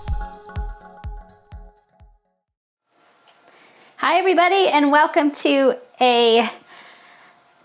Hi 3.95 4.19
everybody 4.19 4.67
and 4.67 4.91
welcome 4.91 5.31
to 5.31 5.77
a 5.99 6.51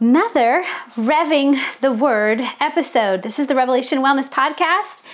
another 0.01 0.65
Revving 0.95 1.61
the 1.81 1.93
Word 1.93 2.41
episode. 2.59 3.23
This 3.23 3.39
is 3.39 3.49
the 3.49 3.55
Revelation 3.55 3.99
Wellness 3.99 4.33
Podcast. 4.33 5.05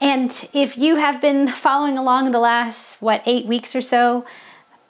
And 0.00 0.48
if 0.54 0.78
you 0.78 0.96
have 0.96 1.20
been 1.20 1.48
following 1.48 1.98
along 1.98 2.30
the 2.30 2.38
last, 2.38 3.02
what, 3.02 3.22
eight 3.26 3.46
weeks 3.46 3.74
or 3.74 3.82
so, 3.82 4.24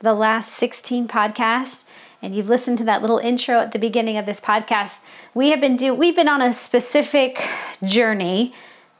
the 0.00 0.12
last 0.12 0.52
16 0.52 1.08
podcasts, 1.08 1.84
and 2.20 2.34
you've 2.34 2.48
listened 2.48 2.78
to 2.78 2.84
that 2.84 3.00
little 3.00 3.18
intro 3.18 3.60
at 3.60 3.72
the 3.72 3.78
beginning 3.78 4.16
of 4.16 4.26
this 4.26 4.40
podcast, 4.40 5.04
we 5.34 5.50
have 5.50 5.60
been 5.60 5.76
do 5.76 5.94
we've 5.94 6.16
been 6.16 6.28
on 6.28 6.42
a 6.42 6.52
specific 6.52 7.42
journey, 7.82 8.52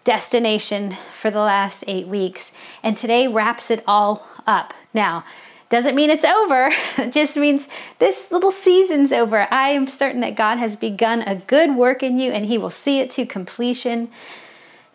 destination 0.05 0.97
for 1.15 1.31
the 1.31 1.41
last 1.41 1.85
eight 1.87 2.07
weeks, 2.07 2.55
and 2.83 2.97
today 2.97 3.29
wraps 3.29 3.71
it 3.71 3.83
all 3.87 4.27
up. 4.47 4.73
Now, 4.95 5.25
doesn't 5.69 5.95
mean 5.95 6.11
it's 6.11 6.25
over. 6.25 6.73
It 6.99 7.13
just 7.13 7.37
means 7.37 7.69
this 7.99 8.33
little 8.33 8.51
season's 8.51 9.13
over. 9.13 9.47
I 9.53 9.69
am 9.69 9.87
certain 9.87 10.21
that 10.21 10.35
God 10.35 10.59
has 10.59 10.77
begun 10.77 11.23
a 11.23 11.37
good 11.37 11.77
work 11.77 12.03
in 12.03 12.19
you 12.19 12.33
and 12.33 12.47
He 12.47 12.59
will 12.59 12.71
see 12.71 13.01
it 13.01 13.11
to 13.13 13.27
completion. 13.27 14.11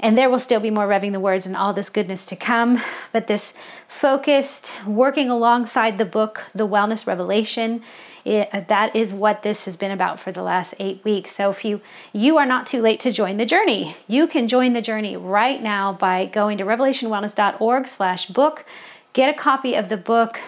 And 0.04 0.16
there 0.18 0.30
will 0.30 0.38
still 0.38 0.60
be 0.60 0.70
more 0.70 0.86
revving 0.86 1.14
the 1.14 1.20
words 1.22 1.46
and 1.46 1.56
all 1.56 1.72
this 1.72 1.90
goodness 1.90 2.26
to 2.26 2.36
come. 2.36 2.82
But 3.14 3.28
this 3.28 3.58
focused, 3.88 4.74
working 4.86 5.30
alongside 5.30 5.98
the 5.98 6.04
book, 6.04 6.44
The 6.54 6.68
Wellness 6.68 7.08
Revelation, 7.08 7.82
it, 8.26 8.68
that 8.68 8.94
is 8.98 9.14
what 9.14 9.44
this 9.44 9.64
has 9.64 9.78
been 9.78 9.92
about 9.92 10.20
for 10.20 10.34
the 10.34 10.44
last 10.44 10.76
eight 10.78 11.02
weeks. 11.06 11.34
So 11.34 11.52
if 11.52 11.64
you 11.64 11.80
you 12.12 12.38
are 12.38 12.46
not 12.46 12.68
too 12.68 12.82
late 12.82 13.00
to 13.02 13.14
join 13.14 13.38
the 13.38 13.46
journey, 13.46 13.96
you 14.08 14.28
can 14.28 14.50
join 14.50 14.74
the 14.74 14.82
journey 14.82 15.16
right 15.16 15.64
now 15.64 15.94
by 15.94 16.26
going 16.26 16.58
to 16.58 16.66
revelationwellness.org/book. 16.66 18.66
Get 19.14 19.30
a 19.30 19.34
copy 19.34 19.76
of 19.76 19.88
the 19.88 19.98
book 19.98 20.42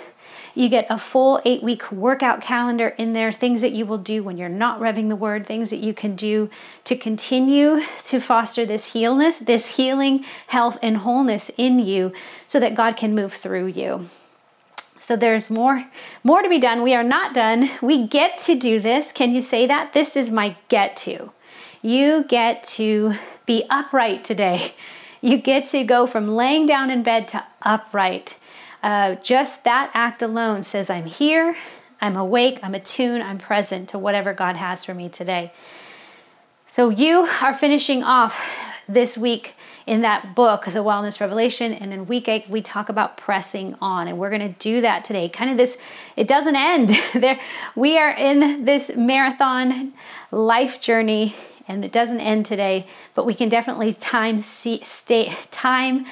you 0.55 0.69
get 0.69 0.87
a 0.89 0.97
full 0.97 1.41
eight 1.45 1.61
week 1.61 1.91
workout 1.91 2.41
calendar 2.41 2.89
in 2.97 3.13
there, 3.13 3.31
things 3.31 3.61
that 3.61 3.73
you 3.73 3.85
will 3.85 3.97
do 3.97 4.23
when 4.23 4.37
you're 4.37 4.49
not 4.49 4.79
revving 4.79 5.09
the 5.09 5.15
word, 5.15 5.45
things 5.45 5.69
that 5.69 5.77
you 5.77 5.93
can 5.93 6.15
do 6.15 6.49
to 6.85 6.95
continue 6.95 7.81
to 8.05 8.19
foster 8.19 8.65
this 8.65 8.93
healness, 8.93 9.39
this 9.39 9.75
healing, 9.75 10.25
health, 10.47 10.77
and 10.81 10.97
wholeness 10.97 11.51
in 11.57 11.79
you 11.79 12.13
so 12.47 12.59
that 12.59 12.73
God 12.73 12.95
can 12.95 13.13
move 13.13 13.33
through 13.33 13.67
you. 13.67 14.07
So 14.99 15.15
there's 15.15 15.49
more 15.49 15.85
more 16.23 16.41
to 16.41 16.49
be 16.49 16.57
done. 16.57 16.81
We 16.81 16.95
are 16.95 17.03
not 17.03 17.35
done. 17.35 17.69
We 17.81 18.07
get 18.07 18.39
to 18.43 18.55
do 18.55 18.79
this. 18.79 19.11
Can 19.11 19.35
you 19.35 19.41
say 19.41 19.67
that? 19.67 19.93
This 19.93 20.15
is 20.15 20.31
my 20.31 20.55
get 20.69 20.97
to. 20.97 21.31
You 21.81 22.23
get 22.23 22.63
to 22.63 23.15
be 23.45 23.65
upright 23.69 24.23
today. 24.23 24.73
You 25.21 25.37
get 25.37 25.67
to 25.69 25.83
go 25.83 26.07
from 26.07 26.35
laying 26.35 26.65
down 26.65 26.91
in 26.91 27.01
bed 27.01 27.27
to 27.29 27.43
upright. 27.63 28.37
Uh, 28.85 29.15
just 29.15 29.63
that 29.63 29.89
act 29.95 30.21
alone 30.21 30.61
says, 30.61 30.91
I'm 30.91 31.07
here, 31.07 31.57
I'm 31.99 32.15
awake, 32.15 32.59
I'm 32.61 32.75
attuned, 32.75 33.23
I'm 33.23 33.39
present 33.39 33.89
to 33.89 33.97
whatever 33.97 34.31
God 34.31 34.57
has 34.57 34.85
for 34.85 34.93
me 34.93 35.09
today. 35.09 35.51
So, 36.67 36.89
you 36.89 37.27
are 37.41 37.51
finishing 37.51 38.03
off 38.03 38.39
this 38.87 39.17
week 39.17 39.55
in 39.87 40.01
that 40.01 40.35
book, 40.35 40.65
The 40.65 40.83
Wellness 40.83 41.19
Revelation. 41.19 41.73
And 41.73 41.93
in 41.93 42.05
week 42.05 42.27
eight, 42.27 42.47
we 42.47 42.61
talk 42.61 42.87
about 42.87 43.17
pressing 43.17 43.75
on. 43.81 44.07
And 44.07 44.19
we're 44.19 44.29
going 44.29 44.53
to 44.53 44.59
do 44.59 44.81
that 44.81 45.03
today. 45.03 45.29
Kind 45.29 45.49
of 45.49 45.57
this, 45.57 45.81
it 46.15 46.27
doesn't 46.27 46.55
end. 46.55 46.95
there, 47.15 47.39
we 47.75 47.97
are 47.97 48.11
in 48.11 48.65
this 48.65 48.95
marathon 48.95 49.93
life 50.29 50.79
journey, 50.79 51.35
and 51.67 51.83
it 51.83 51.91
doesn't 51.91 52.19
end 52.19 52.45
today, 52.45 52.85
but 53.15 53.25
we 53.25 53.33
can 53.33 53.49
definitely 53.49 53.93
time, 53.93 54.37
see, 54.37 54.79
stay, 54.83 55.35
time 55.49 56.05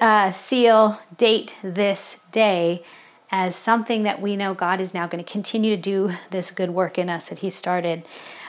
uh, 0.00 0.30
seal, 0.30 1.00
date 1.16 1.56
this 1.62 2.20
day 2.32 2.82
as 3.30 3.56
something 3.56 4.04
that 4.04 4.20
we 4.20 4.36
know 4.36 4.54
God 4.54 4.80
is 4.80 4.94
now 4.94 5.06
going 5.06 5.22
to 5.22 5.30
continue 5.30 5.74
to 5.74 5.82
do 5.82 6.12
this 6.30 6.50
good 6.50 6.70
work 6.70 6.98
in 6.98 7.10
us 7.10 7.28
that 7.28 7.38
He 7.40 7.50
started. 7.50 8.04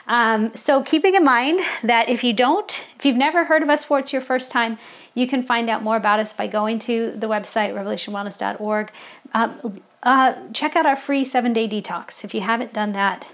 Um, 0.08 0.56
so, 0.56 0.84
keeping 0.84 1.16
in 1.16 1.26
mind 1.26 1.60
that 1.84 2.08
if 2.08 2.24
you 2.24 2.34
don't, 2.34 2.84
if 2.98 3.06
you've 3.06 3.18
never 3.18 3.46
heard 3.46 3.64
of 3.64 3.70
us 3.70 3.84
for 3.84 4.00
it's 4.00 4.14
your 4.14 4.22
first 4.22 4.52
time, 4.52 4.78
you 5.14 5.28
can 5.28 5.44
find 5.44 5.70
out 5.70 5.84
more 5.84 5.98
about 5.98 6.20
us 6.20 6.32
by 6.32 6.48
going 6.48 6.80
to 6.80 7.12
the 7.12 7.28
website 7.28 7.74
revelationwellness.org. 7.74 8.92
Um, 9.34 9.82
uh, 10.04 10.36
check 10.54 10.76
out 10.76 10.86
our 10.86 10.96
free 10.96 11.26
seven 11.26 11.52
day 11.52 11.68
detox. 11.68 12.24
If 12.24 12.34
you 12.34 12.42
haven't 12.42 12.72
done 12.72 12.94
that, 12.94 13.28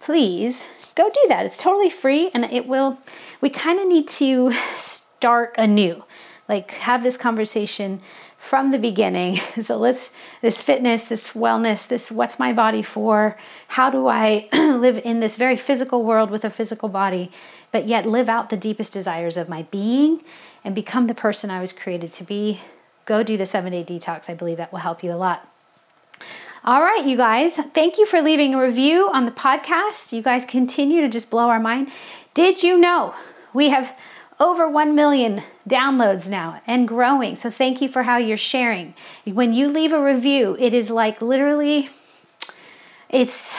please 0.00 0.68
go 0.94 1.08
do 1.08 1.28
that. 1.28 1.46
It's 1.46 1.60
totally 1.60 1.90
free 1.90 2.30
and 2.34 2.44
it 2.44 2.66
will, 2.68 2.98
we 3.40 3.50
kind 3.50 3.80
of 3.80 3.88
need 3.88 4.06
to 4.08 4.52
start 4.76 5.54
anew 5.56 6.04
like 6.52 6.72
have 6.72 7.02
this 7.02 7.16
conversation 7.16 8.00
from 8.36 8.72
the 8.72 8.78
beginning. 8.78 9.40
So 9.62 9.78
let's 9.78 10.14
this 10.42 10.60
fitness, 10.60 11.04
this 11.06 11.32
wellness, 11.32 11.88
this 11.88 12.10
what's 12.10 12.38
my 12.38 12.52
body 12.52 12.82
for? 12.82 13.38
How 13.68 13.88
do 13.90 14.06
I 14.06 14.48
live 14.52 15.00
in 15.02 15.20
this 15.20 15.36
very 15.36 15.56
physical 15.56 16.04
world 16.04 16.30
with 16.30 16.44
a 16.44 16.50
physical 16.50 16.88
body, 16.88 17.30
but 17.70 17.86
yet 17.86 18.06
live 18.06 18.28
out 18.28 18.50
the 18.50 18.56
deepest 18.56 18.92
desires 18.92 19.36
of 19.36 19.48
my 19.48 19.62
being 19.70 20.20
and 20.64 20.74
become 20.74 21.06
the 21.06 21.14
person 21.14 21.48
I 21.50 21.60
was 21.60 21.72
created 21.72 22.12
to 22.12 22.24
be? 22.24 22.60
Go 23.06 23.22
do 23.22 23.36
the 23.36 23.44
7-day 23.44 23.84
detox. 23.84 24.28
I 24.28 24.34
believe 24.34 24.58
that 24.58 24.72
will 24.72 24.80
help 24.80 25.02
you 25.02 25.10
a 25.12 25.20
lot. 25.26 25.48
All 26.64 26.82
right, 26.82 27.04
you 27.04 27.16
guys, 27.16 27.56
thank 27.56 27.98
you 27.98 28.06
for 28.06 28.20
leaving 28.20 28.54
a 28.54 28.60
review 28.62 29.08
on 29.12 29.24
the 29.24 29.32
podcast. 29.32 30.12
You 30.12 30.22
guys 30.22 30.44
continue 30.44 31.00
to 31.00 31.08
just 31.08 31.30
blow 31.30 31.48
our 31.48 31.58
mind. 31.58 31.90
Did 32.34 32.62
you 32.62 32.78
know 32.78 33.14
we 33.52 33.70
have 33.70 33.96
over 34.42 34.68
1 34.68 34.96
million 34.96 35.40
downloads 35.68 36.28
now 36.28 36.60
and 36.66 36.88
growing. 36.88 37.36
So 37.36 37.48
thank 37.48 37.80
you 37.80 37.86
for 37.86 38.02
how 38.02 38.16
you're 38.16 38.36
sharing. 38.36 38.92
When 39.24 39.52
you 39.52 39.68
leave 39.68 39.92
a 39.92 40.02
review, 40.02 40.56
it 40.58 40.74
is 40.74 40.90
like 40.90 41.22
literally 41.22 41.90
it's 43.08 43.56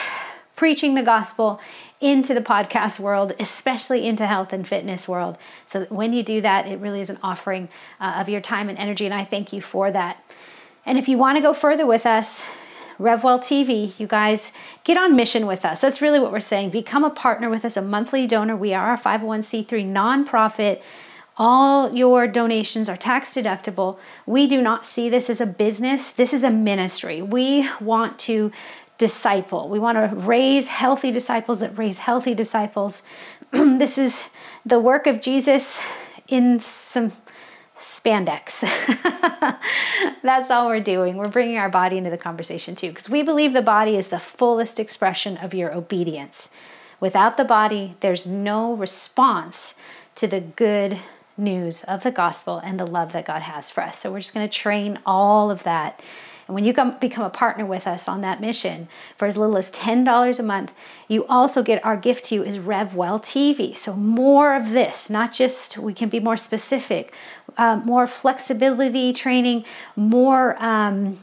preaching 0.56 0.94
the 0.94 1.02
gospel 1.02 1.58
into 2.02 2.34
the 2.34 2.42
podcast 2.42 3.00
world, 3.00 3.32
especially 3.40 4.06
into 4.06 4.26
health 4.26 4.52
and 4.52 4.68
fitness 4.68 5.08
world. 5.08 5.38
So 5.64 5.86
when 5.86 6.12
you 6.12 6.22
do 6.22 6.42
that, 6.42 6.68
it 6.68 6.78
really 6.78 7.00
is 7.00 7.08
an 7.08 7.18
offering 7.22 7.70
uh, 7.98 8.16
of 8.18 8.28
your 8.28 8.42
time 8.42 8.68
and 8.68 8.76
energy 8.76 9.06
and 9.06 9.14
I 9.14 9.24
thank 9.24 9.54
you 9.54 9.62
for 9.62 9.90
that. 9.90 10.22
And 10.84 10.98
if 10.98 11.08
you 11.08 11.16
want 11.16 11.38
to 11.38 11.42
go 11.42 11.54
further 11.54 11.86
with 11.86 12.04
us, 12.04 12.44
RevWell 12.98 13.40
TV, 13.40 13.98
you 13.98 14.06
guys 14.06 14.52
get 14.84 14.96
on 14.96 15.16
mission 15.16 15.46
with 15.46 15.64
us. 15.64 15.80
That's 15.80 16.00
really 16.00 16.20
what 16.20 16.32
we're 16.32 16.40
saying. 16.40 16.70
Become 16.70 17.04
a 17.04 17.10
partner 17.10 17.50
with 17.50 17.64
us, 17.64 17.76
a 17.76 17.82
monthly 17.82 18.26
donor. 18.26 18.56
We 18.56 18.74
are 18.74 18.94
a 18.94 18.98
501c3 18.98 19.66
nonprofit. 19.90 20.80
All 21.36 21.92
your 21.92 22.28
donations 22.28 22.88
are 22.88 22.96
tax 22.96 23.34
deductible. 23.34 23.98
We 24.24 24.46
do 24.46 24.62
not 24.62 24.86
see 24.86 25.08
this 25.08 25.28
as 25.28 25.40
a 25.40 25.46
business, 25.46 26.12
this 26.12 26.32
is 26.32 26.44
a 26.44 26.50
ministry. 26.50 27.20
We 27.22 27.68
want 27.80 28.18
to 28.20 28.52
disciple. 28.98 29.68
We 29.68 29.80
want 29.80 29.98
to 29.98 30.16
raise 30.16 30.68
healthy 30.68 31.10
disciples 31.10 31.60
that 31.60 31.76
raise 31.76 31.98
healthy 31.98 32.34
disciples. 32.34 33.02
this 33.50 33.98
is 33.98 34.30
the 34.64 34.78
work 34.78 35.06
of 35.06 35.20
Jesus 35.20 35.80
in 36.28 36.60
some 36.60 37.12
spandex. 37.78 38.62
That's 40.22 40.50
all 40.50 40.66
we're 40.66 40.80
doing. 40.80 41.16
We're 41.16 41.28
bringing 41.28 41.58
our 41.58 41.68
body 41.68 41.98
into 41.98 42.10
the 42.10 42.18
conversation 42.18 42.74
too, 42.74 42.88
because 42.88 43.10
we 43.10 43.22
believe 43.22 43.52
the 43.52 43.62
body 43.62 43.96
is 43.96 44.08
the 44.08 44.18
fullest 44.18 44.78
expression 44.78 45.36
of 45.38 45.54
your 45.54 45.72
obedience. 45.74 46.54
Without 47.00 47.36
the 47.36 47.44
body, 47.44 47.96
there's 48.00 48.26
no 48.26 48.74
response 48.74 49.74
to 50.14 50.26
the 50.26 50.40
good 50.40 50.98
news 51.36 51.82
of 51.84 52.02
the 52.02 52.10
gospel 52.10 52.58
and 52.58 52.78
the 52.78 52.86
love 52.86 53.12
that 53.12 53.26
God 53.26 53.42
has 53.42 53.70
for 53.70 53.82
us. 53.82 53.98
So 53.98 54.12
we're 54.12 54.20
just 54.20 54.34
going 54.34 54.48
to 54.48 54.58
train 54.58 55.00
all 55.04 55.50
of 55.50 55.64
that 55.64 56.00
and 56.46 56.54
when 56.54 56.64
you 56.64 56.74
come, 56.74 56.98
become 56.98 57.24
a 57.24 57.30
partner 57.30 57.64
with 57.64 57.86
us 57.86 58.06
on 58.06 58.20
that 58.20 58.40
mission 58.40 58.88
for 59.16 59.26
as 59.26 59.36
little 59.36 59.56
as 59.56 59.70
$10 59.70 60.38
a 60.38 60.42
month, 60.42 60.74
you 61.08 61.24
also 61.26 61.62
get 61.62 61.84
our 61.84 61.96
gift 61.96 62.26
to 62.26 62.34
you 62.34 62.42
is 62.42 62.58
RevWell 62.58 63.20
TV. 63.20 63.76
So 63.76 63.94
more 63.94 64.54
of 64.54 64.70
this, 64.72 65.08
not 65.08 65.32
just 65.32 65.78
we 65.78 65.94
can 65.94 66.08
be 66.08 66.20
more 66.20 66.36
specific, 66.36 67.14
uh, 67.56 67.76
more 67.84 68.06
flexibility 68.06 69.12
training, 69.12 69.64
more. 69.96 70.62
Um, 70.62 71.18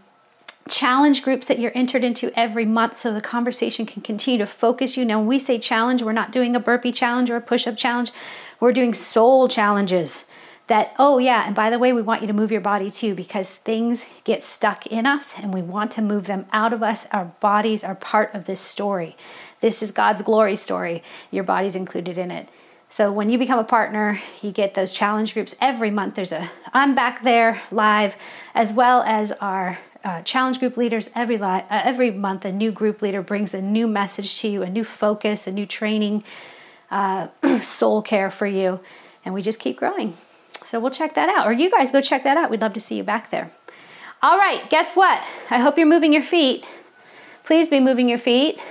challenge 0.69 1.23
groups 1.23 1.47
that 1.47 1.59
you're 1.59 1.71
entered 1.75 2.03
into 2.03 2.31
every 2.39 2.65
month 2.65 2.95
so 2.95 3.13
the 3.13 3.19
conversation 3.19 3.85
can 3.85 4.01
continue 4.01 4.37
to 4.37 4.45
focus 4.45 4.95
you. 4.95 5.03
Now, 5.03 5.17
when 5.17 5.27
we 5.27 5.39
say 5.39 5.57
challenge, 5.57 6.01
we're 6.01 6.13
not 6.13 6.31
doing 6.31 6.55
a 6.55 6.59
burpee 6.59 6.91
challenge 6.93 7.29
or 7.29 7.35
a 7.35 7.41
push 7.41 7.67
up 7.67 7.75
challenge, 7.75 8.11
we're 8.59 8.71
doing 8.71 8.93
soul 8.93 9.47
challenges 9.47 10.29
that, 10.67 10.93
oh, 10.97 11.17
yeah, 11.17 11.45
and 11.45 11.53
by 11.53 11.69
the 11.69 11.79
way, 11.79 11.91
we 11.91 12.01
want 12.01 12.21
you 12.21 12.27
to 12.27 12.33
move 12.33 12.51
your 12.51 12.61
body 12.61 12.89
too 12.89 13.13
because 13.13 13.53
things 13.53 14.05
get 14.23 14.43
stuck 14.43 14.87
in 14.87 15.05
us 15.05 15.37
and 15.37 15.53
we 15.53 15.61
want 15.61 15.91
to 15.91 16.01
move 16.01 16.27
them 16.27 16.45
out 16.53 16.71
of 16.71 16.81
us. 16.81 17.07
Our 17.11 17.25
bodies 17.25 17.83
are 17.83 17.95
part 17.95 18.33
of 18.33 18.45
this 18.45 18.61
story. 18.61 19.17
This 19.59 19.83
is 19.83 19.91
God's 19.91 20.21
glory 20.21 20.55
story. 20.55 21.03
Your 21.29 21.43
body's 21.43 21.75
included 21.75 22.17
in 22.17 22.31
it. 22.31 22.47
So 22.91 23.09
when 23.09 23.29
you 23.29 23.37
become 23.37 23.57
a 23.57 23.63
partner, 23.63 24.21
you 24.41 24.51
get 24.51 24.73
those 24.73 24.91
challenge 24.91 25.33
groups 25.33 25.55
every 25.61 25.89
month. 25.89 26.15
There's 26.15 26.33
a 26.33 26.51
I'm 26.73 26.93
back 26.93 27.23
there 27.23 27.61
live, 27.71 28.17
as 28.53 28.73
well 28.73 29.01
as 29.03 29.31
our 29.31 29.79
uh, 30.03 30.23
challenge 30.23 30.59
group 30.59 30.75
leaders 30.75 31.09
every 31.15 31.37
li- 31.37 31.45
uh, 31.45 31.63
every 31.69 32.11
month. 32.11 32.43
A 32.43 32.51
new 32.51 32.69
group 32.69 33.01
leader 33.01 33.21
brings 33.21 33.53
a 33.53 33.61
new 33.61 33.87
message 33.87 34.41
to 34.41 34.49
you, 34.49 34.61
a 34.61 34.69
new 34.69 34.83
focus, 34.83 35.47
a 35.47 35.53
new 35.53 35.65
training, 35.65 36.25
uh, 36.91 37.29
soul 37.61 38.01
care 38.01 38.29
for 38.29 38.45
you, 38.45 38.81
and 39.23 39.33
we 39.33 39.41
just 39.41 39.61
keep 39.61 39.77
growing. 39.77 40.17
So 40.65 40.77
we'll 40.81 40.91
check 40.91 41.15
that 41.15 41.29
out, 41.29 41.47
or 41.47 41.53
you 41.53 41.71
guys 41.71 41.93
go 41.93 42.01
check 42.01 42.25
that 42.25 42.35
out. 42.35 42.49
We'd 42.49 42.59
love 42.59 42.73
to 42.73 42.81
see 42.81 42.97
you 42.97 43.03
back 43.03 43.29
there. 43.29 43.51
All 44.21 44.37
right, 44.37 44.69
guess 44.69 44.95
what? 44.95 45.25
I 45.49 45.59
hope 45.59 45.77
you're 45.77 45.87
moving 45.87 46.11
your 46.11 46.23
feet. 46.23 46.69
Please 47.45 47.69
be 47.69 47.79
moving 47.79 48.09
your 48.09 48.17
feet. 48.17 48.61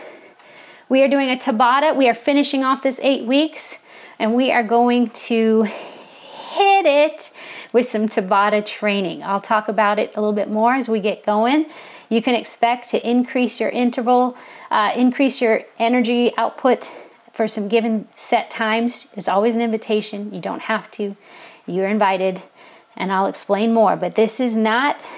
We 0.91 1.03
are 1.03 1.09
doing 1.09 1.31
a 1.31 1.37
Tabata. 1.37 1.97
We 1.97 2.07
are 2.07 2.15
finishing 2.15 2.65
off 2.65 2.83
this 2.83 3.01
eight 3.03 3.25
weeks 3.25 3.79
and 4.21 4.35
we 4.35 4.53
are 4.53 4.63
going 4.63 5.09
to 5.09 5.63
hit 5.63 6.85
it 6.85 7.33
with 7.73 7.87
some 7.87 8.07
Tabata 8.07 8.65
training. 8.65 9.25
I'll 9.25 9.41
talk 9.41 9.67
about 9.67 9.99
it 9.99 10.15
a 10.15 10.21
little 10.21 10.35
bit 10.35 10.51
more 10.51 10.75
as 10.75 10.91
we 10.91 11.01
get 11.01 11.25
going. 11.25 11.67
You 12.11 12.21
can 12.21 12.35
expect 12.35 12.89
to 12.89 13.09
increase 13.09 13.61
your 13.61 13.71
interval, 13.71 14.37
uh, 14.71 14.93
increase 14.95 15.41
your 15.41 15.63
energy 15.79 16.37
output 16.37 16.93
for 17.33 17.49
some 17.49 17.67
given 17.67 18.09
set 18.15 18.51
times. 18.51 19.11
It's 19.17 19.29
always 19.29 19.57
an 19.57 19.63
invitation. 19.63 20.35
You 20.35 20.41
don't 20.41 20.63
have 20.63 20.91
to. 20.93 21.17
You're 21.67 21.89
invited, 21.89 22.43
and 22.97 23.11
I'll 23.13 23.27
explain 23.27 23.73
more. 23.73 23.97
But 23.97 24.17
this 24.17 24.39
is 24.39 24.55
not 24.55 25.09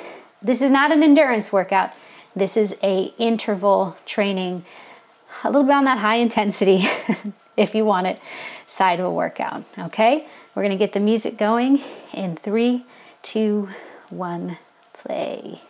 this 0.40 0.62
is 0.62 0.70
not 0.70 0.92
an 0.92 1.02
endurance 1.02 1.52
workout. 1.52 1.90
This 2.36 2.56
is 2.56 2.76
a 2.82 3.12
interval 3.18 3.96
training, 4.06 4.64
a 5.42 5.48
little 5.50 5.64
bit 5.64 5.74
on 5.74 5.84
that 5.84 5.98
high 5.98 6.16
intensity, 6.16 6.84
if 7.56 7.74
you 7.74 7.84
want 7.84 8.06
it 8.06 8.20
side 8.72 8.98
of 8.98 9.06
a 9.06 9.10
workout. 9.10 9.64
Okay, 9.78 10.26
we're 10.54 10.62
to 10.68 10.76
get 10.76 10.92
the 10.92 11.00
music 11.00 11.36
going 11.36 11.82
in 12.12 12.36
three, 12.36 12.84
two, 13.22 13.68
one, 14.08 14.58
play. 14.94 15.60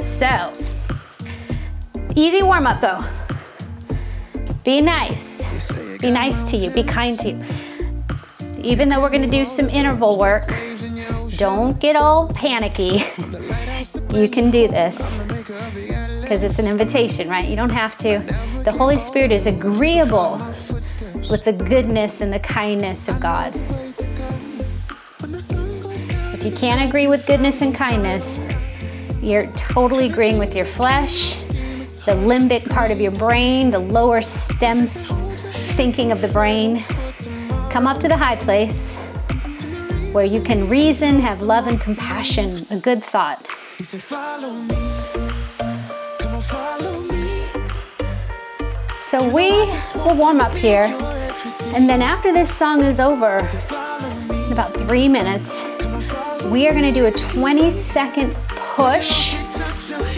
So, 0.00 0.52
easy 2.14 2.42
warm 2.42 2.66
up 2.66 2.80
though. 2.80 3.04
Be 4.64 4.80
nice. 4.80 5.46
Be 5.98 6.10
nice 6.10 6.50
to 6.50 6.56
you. 6.56 6.70
Be 6.70 6.82
kind 6.82 7.18
to 7.20 7.30
you. 7.30 7.44
Even 8.58 8.88
though 8.88 9.00
we're 9.00 9.10
going 9.10 9.22
to 9.22 9.30
do 9.30 9.46
some 9.46 9.68
interval 9.70 10.18
work, 10.18 10.52
don't 11.36 11.78
get 11.78 11.96
all 11.96 12.28
panicky. 12.28 13.04
you 14.12 14.28
can 14.28 14.50
do 14.50 14.68
this 14.68 15.37
because 16.28 16.42
it's 16.42 16.58
an 16.58 16.66
invitation, 16.66 17.26
right? 17.26 17.48
You 17.48 17.56
don't 17.56 17.72
have 17.72 17.96
to. 17.98 18.18
The 18.62 18.70
Holy 18.70 18.98
Spirit 18.98 19.32
is 19.32 19.46
agreeable 19.46 20.36
with 21.30 21.42
the 21.42 21.54
goodness 21.54 22.20
and 22.20 22.30
the 22.30 22.38
kindness 22.38 23.08
of 23.08 23.18
God. 23.18 23.54
If 26.34 26.44
you 26.44 26.52
can't 26.52 26.86
agree 26.86 27.06
with 27.06 27.26
goodness 27.26 27.62
and 27.62 27.74
kindness, 27.74 28.40
you're 29.22 29.46
totally 29.52 30.10
agreeing 30.10 30.36
with 30.36 30.54
your 30.54 30.66
flesh, 30.66 31.46
the 32.04 32.12
limbic 32.12 32.68
part 32.68 32.90
of 32.90 33.00
your 33.00 33.12
brain, 33.12 33.70
the 33.70 33.78
lower 33.78 34.20
stems 34.20 35.06
thinking 35.76 36.12
of 36.12 36.20
the 36.20 36.28
brain. 36.28 36.82
Come 37.70 37.86
up 37.86 38.00
to 38.00 38.08
the 38.08 38.18
high 38.18 38.36
place 38.36 38.96
where 40.12 40.26
you 40.26 40.42
can 40.42 40.68
reason, 40.68 41.20
have 41.20 41.40
love 41.40 41.68
and 41.68 41.80
compassion, 41.80 42.54
a 42.70 42.78
good 42.78 43.02
thought. 43.02 43.42
So 49.08 49.26
we 49.26 49.52
will 50.04 50.18
warm 50.18 50.38
up 50.38 50.54
here, 50.54 50.84
and 51.74 51.88
then 51.88 52.02
after 52.02 52.30
this 52.30 52.54
song 52.54 52.84
is 52.84 53.00
over, 53.00 53.38
in 53.38 54.52
about 54.52 54.74
three 54.74 55.08
minutes, 55.08 55.64
we 56.50 56.68
are 56.68 56.72
going 56.72 56.84
to 56.84 56.92
do 56.92 57.06
a 57.06 57.10
20 57.10 57.70
second 57.70 58.34
push 58.50 59.34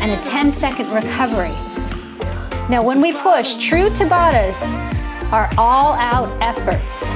and 0.00 0.10
a 0.10 0.20
10 0.24 0.50
second 0.50 0.90
recovery. 0.90 1.54
Now, 2.68 2.82
when 2.82 3.00
we 3.00 3.12
push, 3.12 3.54
true 3.64 3.90
Tabatas 3.90 4.72
are 5.30 5.48
all 5.56 5.92
out 5.92 6.28
efforts. 6.42 7.08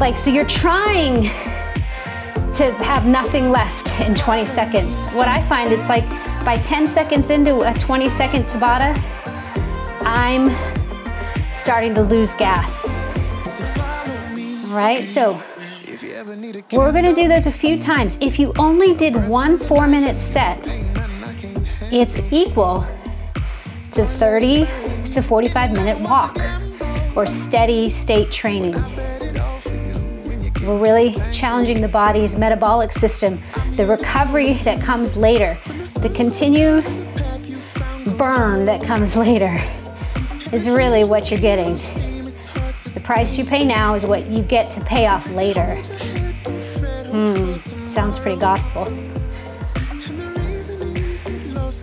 Like, 0.00 0.16
so 0.16 0.32
you're 0.32 0.46
trying 0.46 1.30
to 2.54 2.72
have 2.82 3.06
nothing 3.06 3.52
left 3.52 4.00
in 4.00 4.16
20 4.16 4.46
seconds. 4.46 4.98
What 5.12 5.28
I 5.28 5.46
find, 5.48 5.72
it's 5.72 5.88
like 5.88 6.08
by 6.44 6.56
10 6.56 6.88
seconds 6.88 7.30
into 7.30 7.60
a 7.60 7.72
20 7.74 8.08
second 8.08 8.46
Tabata, 8.46 9.00
I'm 10.04 10.50
starting 11.50 11.94
to 11.94 12.02
lose 12.02 12.34
gas. 12.34 12.92
Right, 14.68 15.04
so 15.04 15.40
we're 16.72 16.92
gonna 16.92 17.14
do 17.14 17.26
those 17.26 17.46
a 17.46 17.52
few 17.52 17.78
times. 17.78 18.18
If 18.20 18.38
you 18.38 18.52
only 18.58 18.94
did 18.94 19.28
one 19.28 19.56
four 19.56 19.86
minute 19.86 20.18
set, 20.18 20.58
it's 21.92 22.20
equal 22.30 22.86
to 23.92 24.04
30 24.04 24.66
to 25.12 25.22
45 25.22 25.72
minute 25.72 25.98
walk 26.00 26.36
or 27.16 27.24
steady 27.24 27.88
state 27.88 28.30
training. 28.30 28.74
We're 30.66 30.80
really 30.80 31.14
challenging 31.32 31.80
the 31.80 31.88
body's 31.88 32.36
metabolic 32.36 32.92
system, 32.92 33.40
the 33.76 33.86
recovery 33.86 34.54
that 34.64 34.82
comes 34.82 35.16
later, 35.16 35.56
the 36.00 36.12
continued 36.14 36.84
burn 38.18 38.64
that 38.66 38.82
comes 38.82 39.16
later 39.26 39.62
is 40.54 40.68
really 40.68 41.02
what 41.02 41.32
you're 41.32 41.40
getting. 41.40 41.74
The 42.94 43.00
price 43.02 43.36
you 43.36 43.44
pay 43.44 43.64
now 43.64 43.94
is 43.94 44.06
what 44.06 44.28
you 44.28 44.40
get 44.40 44.70
to 44.70 44.80
pay 44.82 45.08
off 45.08 45.34
later. 45.34 45.74
Hmm, 47.10 47.54
sounds 47.88 48.20
pretty 48.20 48.38
gospel. 48.38 48.82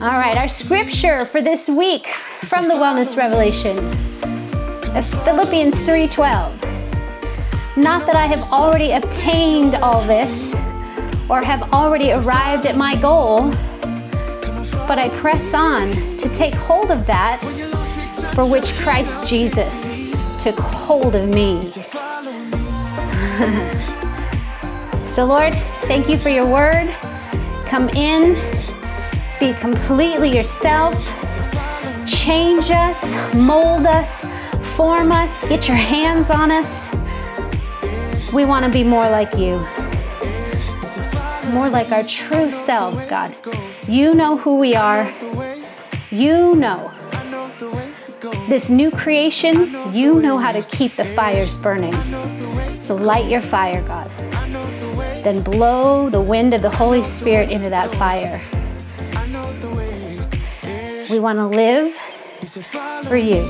All 0.01 0.17
right, 0.17 0.37
our 0.37 0.47
scripture 0.47 1.25
for 1.25 1.41
this 1.41 1.67
week 1.67 2.07
from 2.45 2.69
the 2.69 2.73
Wellness 2.75 3.17
Revelation, 3.17 3.75
Philippians 5.25 5.83
3:12. 5.83 6.55
Not 7.75 8.05
that 8.05 8.15
I 8.15 8.27
have 8.27 8.53
already 8.53 8.93
obtained 8.93 9.75
all 9.75 10.01
this 10.03 10.55
or 11.29 11.41
have 11.41 11.73
already 11.73 12.13
arrived 12.13 12.65
at 12.65 12.77
my 12.77 12.95
goal, 12.95 13.51
but 14.87 14.97
I 14.97 15.09
press 15.19 15.53
on 15.53 15.91
to 16.17 16.29
take 16.29 16.53
hold 16.53 16.89
of 16.89 17.05
that 17.07 17.41
for 18.33 18.49
which 18.49 18.73
Christ 18.75 19.27
Jesus 19.27 20.11
took 20.41 20.57
hold 20.57 21.15
of 21.15 21.27
me. 21.27 21.61
so, 25.07 25.25
Lord, 25.25 25.53
thank 25.83 26.07
you 26.07 26.17
for 26.17 26.29
your 26.29 26.47
word. 26.47 26.93
Come 27.65 27.89
in, 27.89 28.35
be 29.39 29.53
completely 29.59 30.35
yourself, 30.35 30.95
change 32.07 32.71
us, 32.71 33.13
mold 33.33 33.85
us, 33.85 34.25
form 34.75 35.11
us, 35.11 35.47
get 35.49 35.67
your 35.67 35.77
hands 35.77 36.29
on 36.29 36.51
us. 36.51 36.93
We 38.33 38.45
want 38.45 38.65
to 38.65 38.71
be 38.71 38.83
more 38.83 39.09
like 39.09 39.35
you, 39.35 39.57
more 41.51 41.69
like 41.69 41.91
our 41.91 42.03
true 42.03 42.49
selves, 42.49 43.05
God. 43.05 43.35
You 43.87 44.15
know 44.15 44.37
who 44.37 44.57
we 44.57 44.75
are. 44.75 45.11
You 46.11 46.55
know 46.55 46.91
this 48.51 48.69
new 48.69 48.91
creation, 48.91 49.73
you 49.93 50.21
know 50.21 50.37
how 50.37 50.51
to 50.51 50.61
keep 50.63 50.97
the 50.97 51.05
fires 51.05 51.55
burning. 51.55 51.93
So 52.81 52.95
light 52.95 53.31
your 53.31 53.41
fire, 53.41 53.81
God. 53.87 54.11
Then 55.23 55.41
blow 55.41 56.09
the 56.09 56.19
wind 56.19 56.53
of 56.53 56.61
the 56.61 56.69
Holy 56.69 57.01
Spirit 57.01 57.49
into 57.49 57.69
that 57.69 57.89
fire. 57.95 58.41
We 61.09 61.21
want 61.21 61.37
to 61.37 61.47
live 61.47 61.95
for 63.07 63.15
you. 63.15 63.41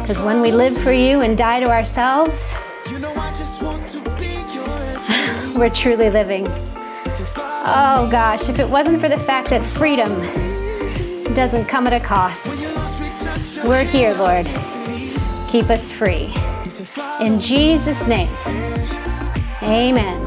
Because 0.00 0.20
when 0.20 0.40
we 0.40 0.50
live 0.50 0.76
for 0.78 0.90
you 0.90 1.20
and 1.20 1.38
die 1.38 1.60
to 1.60 1.66
ourselves, 1.66 2.56
we're 5.56 5.70
truly 5.70 6.10
living. 6.10 6.48
Oh 7.66 8.08
gosh, 8.10 8.48
if 8.48 8.58
it 8.58 8.68
wasn't 8.68 9.00
for 9.00 9.08
the 9.08 9.20
fact 9.20 9.48
that 9.50 9.62
freedom 9.62 10.10
doesn't 11.36 11.66
come 11.66 11.86
at 11.86 11.92
a 11.92 12.00
cost, 12.00 12.83
we're 13.62 13.84
here, 13.84 14.14
Lord. 14.14 14.46
Keep 15.50 15.70
us 15.70 15.92
free. 15.92 16.34
In 17.20 17.38
Jesus' 17.38 18.08
name, 18.08 18.28
amen. 19.62 20.20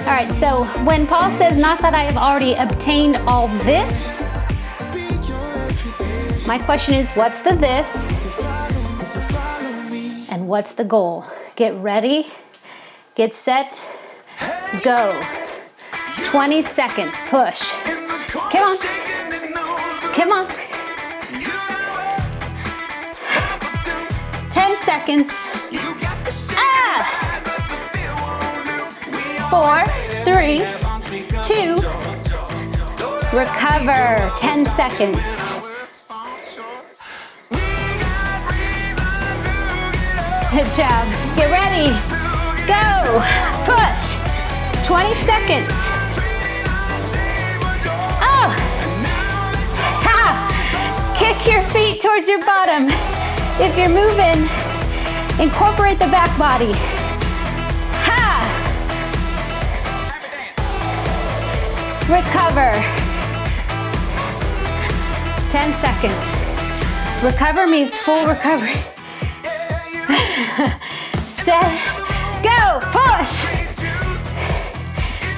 All 0.00 0.14
right, 0.14 0.30
so 0.32 0.64
when 0.84 1.06
Paul 1.06 1.30
says, 1.30 1.56
Not 1.56 1.80
that 1.80 1.94
I 1.94 2.02
have 2.02 2.16
already 2.16 2.54
obtained 2.54 3.16
all 3.28 3.48
this, 3.64 4.20
my 6.46 6.58
question 6.58 6.94
is, 6.94 7.10
What's 7.12 7.42
the 7.42 7.54
this? 7.54 8.12
And 10.30 10.48
what's 10.48 10.74
the 10.74 10.84
goal? 10.84 11.24
Get 11.56 11.74
ready, 11.74 12.26
get 13.14 13.32
set, 13.32 13.84
go. 14.82 15.47
20 16.28 16.60
seconds. 16.60 17.22
Push. 17.30 17.70
Come 18.52 18.62
on. 18.62 18.76
Come 20.12 20.30
on. 20.30 20.46
10 24.50 24.76
seconds. 24.76 25.30
Ah! 26.52 27.00
Four, 29.48 29.86
three, 30.26 30.66
two, 31.42 31.76
recover. 33.34 34.30
10 34.36 34.66
seconds. 34.66 35.54
Good 40.52 40.68
job. 40.76 41.08
Get 41.36 41.48
ready. 41.50 41.96
Go. 42.68 43.24
Push. 43.64 44.18
20 44.86 45.14
seconds. 45.14 45.97
Oh. 48.20 48.54
Ha. 50.04 51.14
Kick 51.18 51.46
your 51.50 51.62
feet 51.70 52.02
towards 52.02 52.28
your 52.28 52.44
bottom. 52.44 52.86
If 53.60 53.76
you're 53.76 53.88
moving, 53.88 54.48
incorporate 55.42 55.98
the 55.98 56.06
back 56.10 56.36
body. 56.38 56.72
Ha. 58.06 58.44
Recover. 62.08 62.72
10 65.50 65.72
seconds. 65.74 66.32
Recover 67.24 67.66
means 67.66 67.96
full 67.96 68.26
recovery. 68.28 68.80
Set, 71.26 71.68
go, 72.42 72.80
push. 72.80 73.44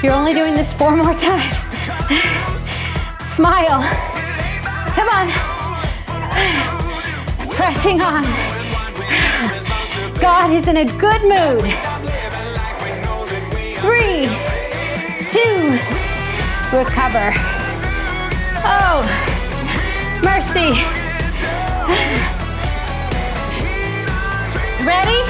You're 0.02 0.14
only 0.14 0.34
doing 0.34 0.54
this 0.54 0.72
four 0.72 0.96
more 0.96 1.14
times. 1.14 2.56
Smile. 3.40 3.80
Come 4.92 5.08
on. 5.08 5.26
Pressing 7.48 8.02
on. 8.02 8.24
God 10.20 10.52
is 10.52 10.68
in 10.68 10.76
a 10.76 10.84
good 10.84 11.22
mood. 11.22 11.64
Three, 13.80 14.28
two, 15.30 15.78
recover. 16.70 17.32
Oh, 18.62 19.00
mercy. 20.22 20.76
Ready? 24.84 25.24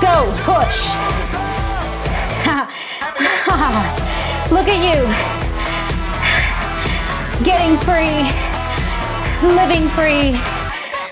Go, 0.00 0.26
push. 0.42 0.96
Look 4.50 4.66
at 4.68 4.80
you. 4.82 5.41
Getting 7.44 7.76
free, 7.78 8.22
living 9.42 9.88
free, 9.96 10.38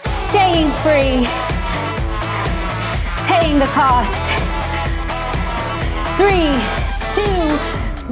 staying 0.04 0.70
free, 0.78 1.26
paying 3.26 3.58
the 3.58 3.66
cost. 3.74 4.30
Three, 6.16 6.54
two, 7.10 7.56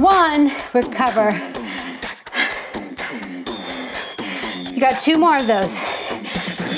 one, 0.01 0.51
recover. 0.73 1.31
You 4.69 4.81
got 4.81 4.99
two 4.99 5.17
more 5.17 5.37
of 5.37 5.47
those. 5.47 5.79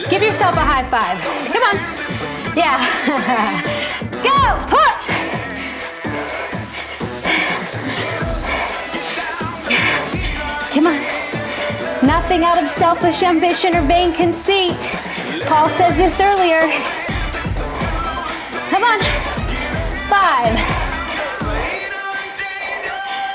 Give 0.09 0.21
yourself 0.21 0.55
a 0.55 0.59
high 0.59 0.87
five. 0.91 1.19
Come 1.51 1.63
on. 1.63 1.77
Yeah. 2.55 2.77
Go, 4.21 4.75
push. 4.75 5.00
Nothing 12.03 12.43
out 12.43 12.61
of 12.61 12.67
selfish 12.67 13.21
ambition 13.21 13.75
or 13.75 13.83
vain 13.83 14.11
conceit. 14.13 14.79
Paul 15.45 15.69
says 15.69 15.95
this 15.97 16.19
earlier. 16.19 16.61
Come 18.71 18.83
on. 18.83 18.99
Five. 20.09 20.57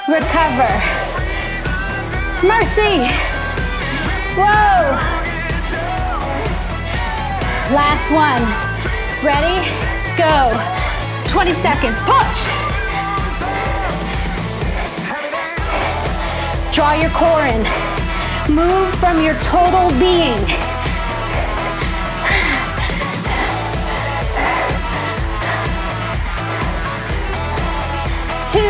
Recover. 0.08 0.72
Mercy. 2.42 3.06
Whoa. 4.34 4.98
Last 7.72 8.10
one. 8.10 8.42
Ready? 9.24 9.62
Go. 10.18 10.50
20 11.28 11.52
seconds. 11.62 12.00
Push. 12.00 12.66
Draw 16.74 16.92
your 16.94 17.10
core 17.10 17.46
in. 17.46 17.85
Move 18.48 18.94
from 19.00 19.24
your 19.24 19.34
total 19.40 19.90
being. 19.98 20.38
Two, 28.48 28.60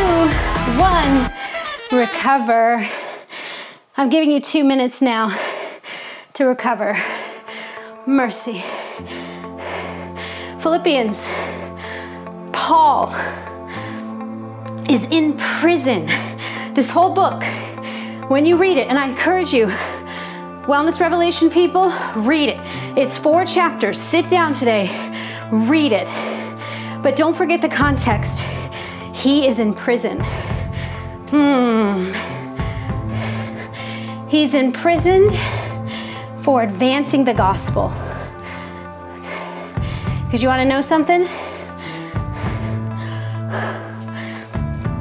one, 0.80 1.30
recover. 1.92 2.88
I'm 3.98 4.08
giving 4.08 4.30
you 4.30 4.40
two 4.40 4.64
minutes 4.64 5.02
now 5.02 5.38
to 6.32 6.46
recover. 6.46 6.98
Mercy. 8.06 8.64
Philippians, 10.60 11.28
Paul 12.52 13.14
is 14.88 15.04
in 15.10 15.36
prison. 15.36 16.06
This 16.72 16.88
whole 16.88 17.12
book, 17.12 17.42
when 18.28 18.44
you 18.44 18.56
read 18.56 18.76
it, 18.76 18.88
and 18.88 18.98
I 18.98 19.08
encourage 19.08 19.52
you, 19.52 19.66
Wellness 20.66 21.00
Revelation 21.00 21.48
people, 21.48 21.92
read 22.16 22.48
it. 22.48 22.58
It's 22.98 23.16
four 23.16 23.44
chapters. 23.44 24.00
Sit 24.00 24.28
down 24.28 24.52
today, 24.52 24.88
read 25.52 25.92
it. 25.92 26.08
But 27.02 27.14
don't 27.14 27.36
forget 27.36 27.60
the 27.60 27.68
context. 27.68 28.40
He 29.14 29.46
is 29.46 29.60
in 29.60 29.74
prison. 29.74 30.20
Hmm. 31.30 32.12
He's 34.28 34.54
imprisoned 34.54 35.30
for 36.42 36.62
advancing 36.62 37.24
the 37.24 37.34
gospel. 37.34 37.92
Because 40.24 40.42
you 40.42 40.48
want 40.48 40.62
to 40.62 40.68
know 40.68 40.80
something? 40.80 41.28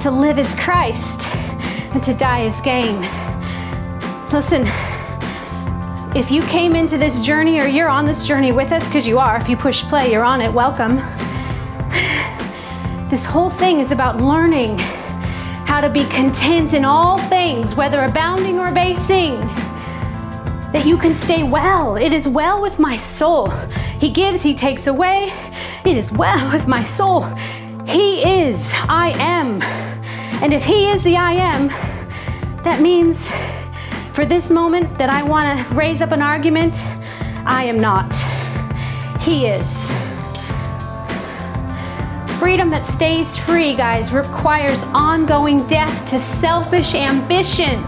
To 0.02 0.12
live 0.12 0.38
is 0.38 0.54
Christ, 0.54 1.28
and 1.96 2.04
to 2.04 2.14
die 2.14 2.42
is 2.42 2.60
gain. 2.60 3.02
Listen, 4.34 4.64
if 6.14 6.30
you 6.30 6.42
came 6.44 6.76
into 6.76 6.98
this 6.98 7.20
journey 7.20 7.62
or 7.62 7.68
you're 7.68 7.88
on 7.88 8.06
this 8.06 8.28
journey 8.28 8.52
with 8.52 8.74
us, 8.74 8.86
because 8.86 9.08
you 9.08 9.18
are, 9.18 9.38
if 9.38 9.48
you 9.48 9.56
push 9.56 9.82
play, 9.84 10.12
you're 10.12 10.26
on 10.26 10.42
it, 10.42 10.52
welcome. 10.52 10.98
This 13.10 13.24
whole 13.24 13.50
thing 13.50 13.80
is 13.80 13.94
about 13.94 14.20
learning 14.20 14.78
how 14.78 15.80
to 15.80 15.90
be 15.90 16.04
content 16.06 16.74
in 16.74 16.84
all 16.84 17.18
things, 17.18 17.76
whether 17.76 18.04
abounding 18.04 18.60
or 18.60 18.74
basing 18.74 19.40
that 20.74 20.84
you 20.86 20.98
can 20.98 21.14
stay 21.14 21.44
well. 21.44 21.96
It 21.96 22.12
is 22.12 22.28
well 22.28 22.62
with 22.62 22.78
my 22.78 22.98
soul. 22.98 23.50
He 24.02 24.10
gives, 24.10 24.44
He 24.44 24.54
takes 24.54 24.88
away. 24.88 25.32
It 25.86 25.98
is 25.98 26.12
well 26.12 26.52
with 26.52 26.68
my 26.68 26.84
soul. 26.84 27.22
He 27.86 28.22
is, 28.22 28.74
I 28.90 29.14
am. 29.18 29.85
And 30.46 30.54
if 30.54 30.64
He 30.64 30.92
is 30.92 31.02
the 31.02 31.18
I 31.18 31.32
am, 31.32 31.70
that 32.64 32.80
means 32.80 33.32
for 34.14 34.28
this 34.28 34.52
moment 34.52 34.96
that 35.00 35.10
I 35.10 35.24
want 35.24 35.58
to 35.58 35.74
raise 35.74 36.04
up 36.04 36.12
an 36.12 36.22
argument, 36.22 36.84
I 37.48 37.64
am 37.64 37.80
not. 37.80 38.14
He 39.22 39.48
is. 39.48 39.88
Freedom 42.38 42.70
that 42.70 42.86
stays 42.86 43.36
free, 43.36 43.74
guys, 43.74 44.14
requires 44.14 44.84
ongoing 44.94 45.66
death 45.66 46.06
to 46.12 46.20
selfish 46.20 46.94
ambition 46.94 47.82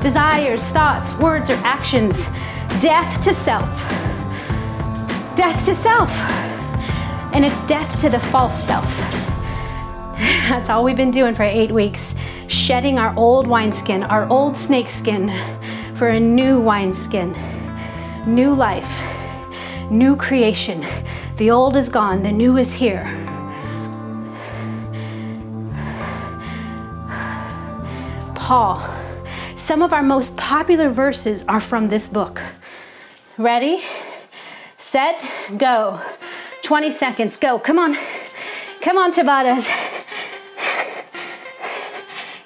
desires, 0.00 0.72
thoughts, 0.72 1.16
words, 1.20 1.50
or 1.50 1.56
actions. 1.62 2.26
Death 2.80 3.20
to 3.20 3.32
self. 3.32 3.70
Death 5.36 5.64
to 5.66 5.74
self. 5.76 6.10
And 7.32 7.44
it's 7.44 7.64
death 7.68 8.00
to 8.00 8.08
the 8.08 8.18
false 8.18 8.60
self. 8.60 9.29
That's 10.48 10.68
all 10.68 10.84
we've 10.84 10.96
been 10.96 11.10
doing 11.10 11.34
for 11.34 11.42
eight 11.42 11.70
weeks. 11.70 12.14
Shedding 12.46 12.98
our 12.98 13.16
old 13.16 13.46
wineskin, 13.46 14.02
our 14.02 14.28
old 14.28 14.56
snakeskin, 14.56 15.28
for 15.94 16.08
a 16.08 16.20
new 16.20 16.60
wineskin. 16.60 17.32
New 18.26 18.54
life, 18.54 18.90
new 19.90 20.14
creation. 20.16 20.86
The 21.36 21.50
old 21.50 21.76
is 21.76 21.88
gone, 21.88 22.22
the 22.22 22.32
new 22.32 22.58
is 22.58 22.72
here. 22.72 23.04
Paul 28.34 29.00
some 29.70 29.82
of 29.82 29.92
our 29.92 30.02
most 30.02 30.36
popular 30.36 30.88
verses 30.88 31.44
are 31.46 31.60
from 31.60 31.88
this 31.88 32.08
book. 32.08 32.42
Ready, 33.38 33.84
set, 34.78 35.24
go. 35.56 36.00
20 36.62 36.90
seconds, 36.90 37.36
go. 37.36 37.58
Come 37.60 37.78
on. 37.78 37.96
Come 38.80 38.98
on, 38.98 39.12
Tabatas. 39.12 39.68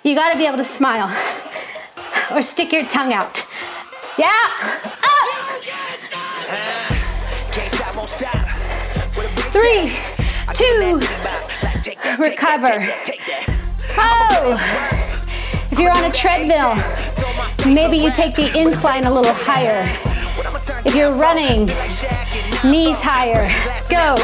You 0.05 0.15
got 0.15 0.33
to 0.33 0.39
be 0.39 0.45
able 0.45 0.59
to 0.59 0.65
smile 0.65 1.11
or 2.31 2.43
stick 2.43 2.73
your 2.73 2.85
tongue 2.85 3.15
out. 3.15 3.43
Yeah. 4.19 4.29
Up. 5.03 5.63
Three, 9.51 9.97
two, 10.53 11.01
recover. 12.23 12.87
Oh. 13.97 14.59
If 15.71 15.79
you're 15.79 15.97
on 15.97 16.05
a 16.05 16.13
treadmill, 16.13 16.75
maybe 17.73 17.97
you 17.97 18.13
take 18.13 18.37
the 18.37 18.55
incline 18.61 19.05
a 19.05 19.11
little 19.11 19.33
higher. 19.33 19.89
If 20.85 20.95
you're 20.95 21.15
running, 21.15 21.65
knees 22.63 23.01
higher. 23.01 23.49
Go. 23.89 24.17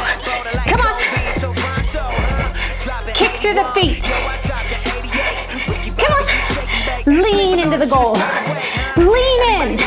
Come 0.69 0.83
on. 0.83 1.01
Kick 3.15 3.41
through 3.41 3.55
the 3.55 3.65
feet. 3.73 4.30
Lean 7.11 7.59
into 7.59 7.77
the 7.77 7.87
goal. 7.87 8.13
Lean 8.97 9.41
in. 9.51 9.79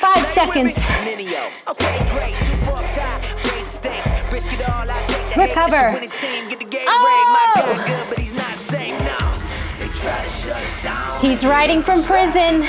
Five 0.00 0.26
seconds. 0.26 0.74
Recover. 5.36 6.00
Oh! 6.88 7.18
He's 11.20 11.44
riding 11.44 11.82
from 11.84 12.02
prison. 12.02 12.62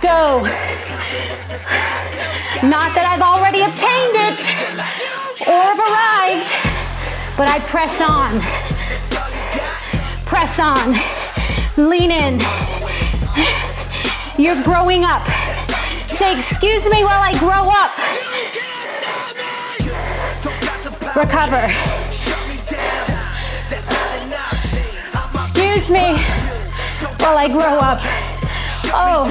Go. 0.00 0.40
Not 2.64 2.94
that 2.94 3.04
I've 3.04 3.20
already 3.20 3.60
obtained 3.60 4.16
it 4.16 4.40
or 5.46 5.60
have 5.68 5.78
arrived, 5.78 6.77
but 7.38 7.48
I 7.48 7.60
press 7.60 8.00
on. 8.00 8.40
Press 10.26 10.58
on. 10.58 10.98
Lean 11.76 12.10
in. 12.10 12.40
You're 14.36 14.60
growing 14.64 15.04
up. 15.04 15.24
Say, 16.08 16.36
excuse 16.36 16.90
me 16.90 17.04
while 17.04 17.22
I 17.22 17.38
grow 17.38 17.70
up. 17.70 17.94
Recover. 21.14 21.70
Excuse 25.34 25.90
me 25.90 26.18
while 27.20 27.38
I 27.38 27.46
grow 27.46 27.78
up. 27.78 28.00
Oh, 28.90 29.30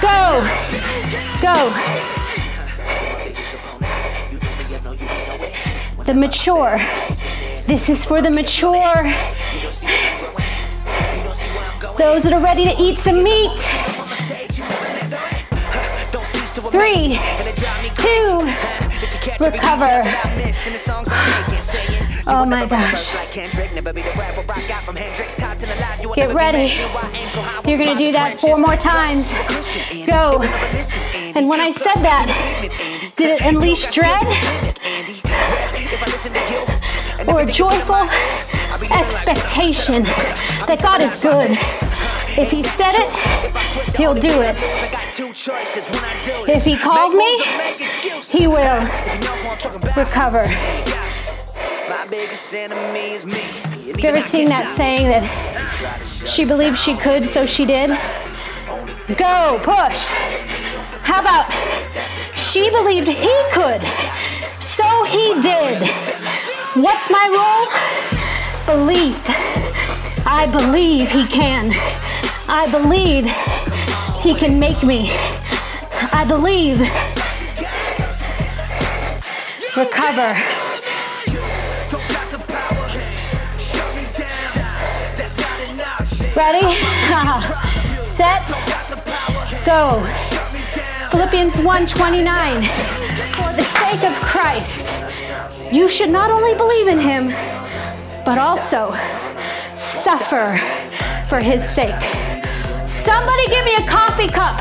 go, 0.00 0.40
go. 1.42 2.19
The 6.10 6.16
mature. 6.16 6.76
This 7.66 7.88
is 7.88 8.04
for 8.04 8.20
the 8.20 8.32
mature. 8.32 9.04
Those 11.98 12.24
that 12.24 12.32
are 12.32 12.42
ready 12.42 12.64
to 12.64 12.74
eat 12.82 12.98
some 12.98 13.22
meat. 13.22 13.60
Three, 16.72 17.20
two, 17.94 18.42
recover. 19.38 20.02
Oh 22.26 22.44
my 22.44 22.66
gosh. 22.66 23.14
Get 26.16 26.34
ready. 26.34 26.74
You're 27.68 27.78
going 27.78 27.96
to 27.96 28.04
do 28.04 28.10
that 28.10 28.38
four 28.40 28.58
more 28.58 28.74
times. 28.74 29.32
Go. 30.06 30.42
And 31.36 31.48
when 31.48 31.60
I 31.60 31.70
said 31.70 32.02
that, 32.02 33.12
did 33.14 33.40
it 33.40 33.42
unleash 33.42 33.92
dread? 33.92 35.19
Or 37.28 37.40
a 37.42 37.46
joyful 37.46 38.08
expectation 38.90 40.02
that 40.66 40.78
God 40.82 41.02
is 41.02 41.16
good? 41.16 41.50
If 42.38 42.50
He 42.50 42.62
said 42.62 42.94
it, 42.94 43.10
He'll 43.96 44.14
do 44.14 44.42
it. 44.42 44.56
If 46.48 46.64
He 46.64 46.76
called 46.76 47.14
me, 47.14 47.42
He 48.26 48.46
will 48.46 48.80
recover. 49.96 50.46
Have 51.90 52.12
you 54.02 54.08
ever 54.08 54.22
seen 54.22 54.48
that 54.48 54.72
saying 54.74 55.08
that 55.08 55.24
she 56.26 56.44
believed 56.44 56.78
she 56.78 56.96
could, 56.96 57.26
so 57.26 57.44
she 57.44 57.64
did? 57.64 57.90
Go, 59.16 59.60
push. 59.62 60.08
How 61.02 61.20
about 61.20 61.50
she 62.36 62.70
believed 62.70 63.08
he 63.08 63.42
could, 63.52 63.80
he 65.04 65.40
did? 65.40 65.82
What's 66.76 67.10
my 67.10 67.26
role? 67.32 67.66
Belief. 68.76 69.18
I 70.26 70.48
believe 70.52 71.10
he 71.10 71.26
can. 71.26 71.72
I 72.48 72.70
believe 72.70 73.24
he 74.22 74.34
can 74.34 74.58
make 74.58 74.82
me. 74.82 75.10
I 76.12 76.24
believe. 76.26 76.80
Recover. 79.76 80.34
Ready? 86.36 86.76
Set. 88.04 88.46
Go. 89.64 90.00
Philippians 91.10 91.56
1:29. 91.58 92.90
For 93.00 93.16
the 93.16 93.29
sake 93.90 94.10
of 94.10 94.14
Christ, 94.20 94.94
you 95.72 95.88
should 95.88 96.10
not 96.10 96.30
only 96.30 96.54
believe 96.54 96.86
in 96.86 97.00
him, 97.00 97.28
but 98.24 98.38
also 98.38 98.94
suffer 99.74 100.58
for 101.28 101.40
his 101.40 101.68
sake. 101.68 102.02
Somebody 102.86 103.46
give 103.46 103.64
me 103.64 103.74
a 103.76 103.86
coffee 103.88 104.28
cup. 104.28 104.60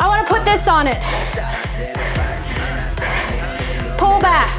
I 0.00 0.06
want 0.08 0.26
to 0.26 0.32
put 0.32 0.44
this 0.46 0.66
on 0.66 0.86
it. 0.86 1.02
Pull 3.98 4.18
back. 4.20 4.54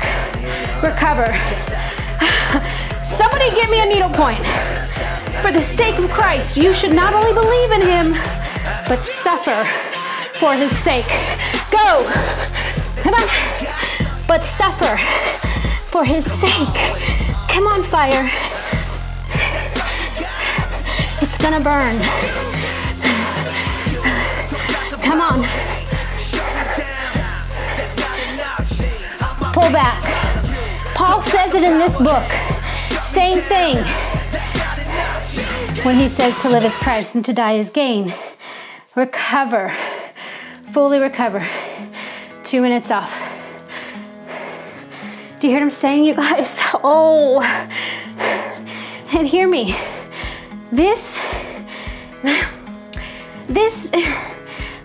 Recover. 0.84 1.26
Somebody 3.04 3.50
give 3.56 3.72
me 3.72 3.82
a 3.82 3.86
needle 3.86 4.12
point. 4.12 4.46
For 5.42 5.52
the 5.52 5.62
sake 5.62 5.98
of 5.98 6.12
Christ, 6.12 6.58
you 6.58 6.74
should 6.74 6.94
not 6.94 7.14
only 7.14 7.34
believe 7.34 7.72
in 7.72 7.82
him, 7.82 8.12
but 8.88 9.04
suffer 9.04 9.64
for 10.38 10.54
his 10.54 10.78
sake. 10.78 11.10
Go! 11.72 12.06
Come 13.02 13.14
on! 13.16 13.59
But 14.30 14.46
suffer 14.46 14.96
for 15.90 16.06
his 16.06 16.24
sake. 16.24 16.76
Come 17.50 17.66
on, 17.66 17.82
fire. 17.82 18.30
It's 21.20 21.36
gonna 21.40 21.60
burn. 21.60 21.98
Come 25.02 25.20
on. 25.20 25.40
Pull 29.52 29.72
back. 29.72 30.00
Paul 30.94 31.24
says 31.24 31.56
it 31.56 31.64
in 31.64 31.80
this 31.80 31.98
book. 31.98 32.32
Same 33.02 33.42
thing 33.42 33.78
when 35.84 35.96
he 35.96 36.08
says 36.08 36.40
to 36.44 36.50
live 36.50 36.64
as 36.64 36.78
Christ 36.78 37.16
and 37.16 37.26
to 37.26 37.34
die 37.34 37.58
as 37.58 37.72
gain. 37.72 38.14
Recover, 38.94 39.76
fully 40.72 41.00
recover. 41.00 41.50
Two 42.44 42.62
minutes 42.62 42.92
off. 42.92 43.29
Do 45.40 45.48
you 45.48 45.54
hear 45.54 45.62
what 45.62 45.68
I'm 45.68 45.70
saying, 45.70 46.04
you 46.04 46.16
guys? 46.16 46.62
Oh, 46.84 47.42
and 49.14 49.28
hear 49.28 49.48
me. 49.48 49.76
This, 50.72 51.26
this, 53.48 53.92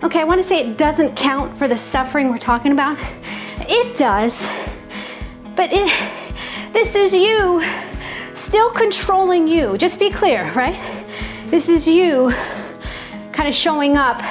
okay, 0.03 0.19
I 0.19 0.23
want 0.23 0.39
to 0.39 0.43
say 0.43 0.65
it 0.65 0.77
doesn't 0.77 1.15
count 1.15 1.57
for 1.57 1.67
the 1.67 1.75
suffering 1.75 2.29
we're 2.29 2.37
talking 2.37 2.71
about. 2.71 2.97
It 3.61 3.97
does, 3.97 4.49
but 5.55 5.71
it, 5.73 5.91
this 6.71 6.95
is 6.95 7.13
you 7.13 7.61
still 8.33 8.69
controlling 8.71 9.47
you. 9.47 9.77
Just 9.77 9.99
be 9.99 10.09
clear, 10.09 10.51
right? 10.53 10.79
This 11.47 11.67
is 11.67 11.85
you 11.87 12.33
kind 13.33 13.49
of 13.49 13.53
showing 13.53 13.97
up, 13.97 14.21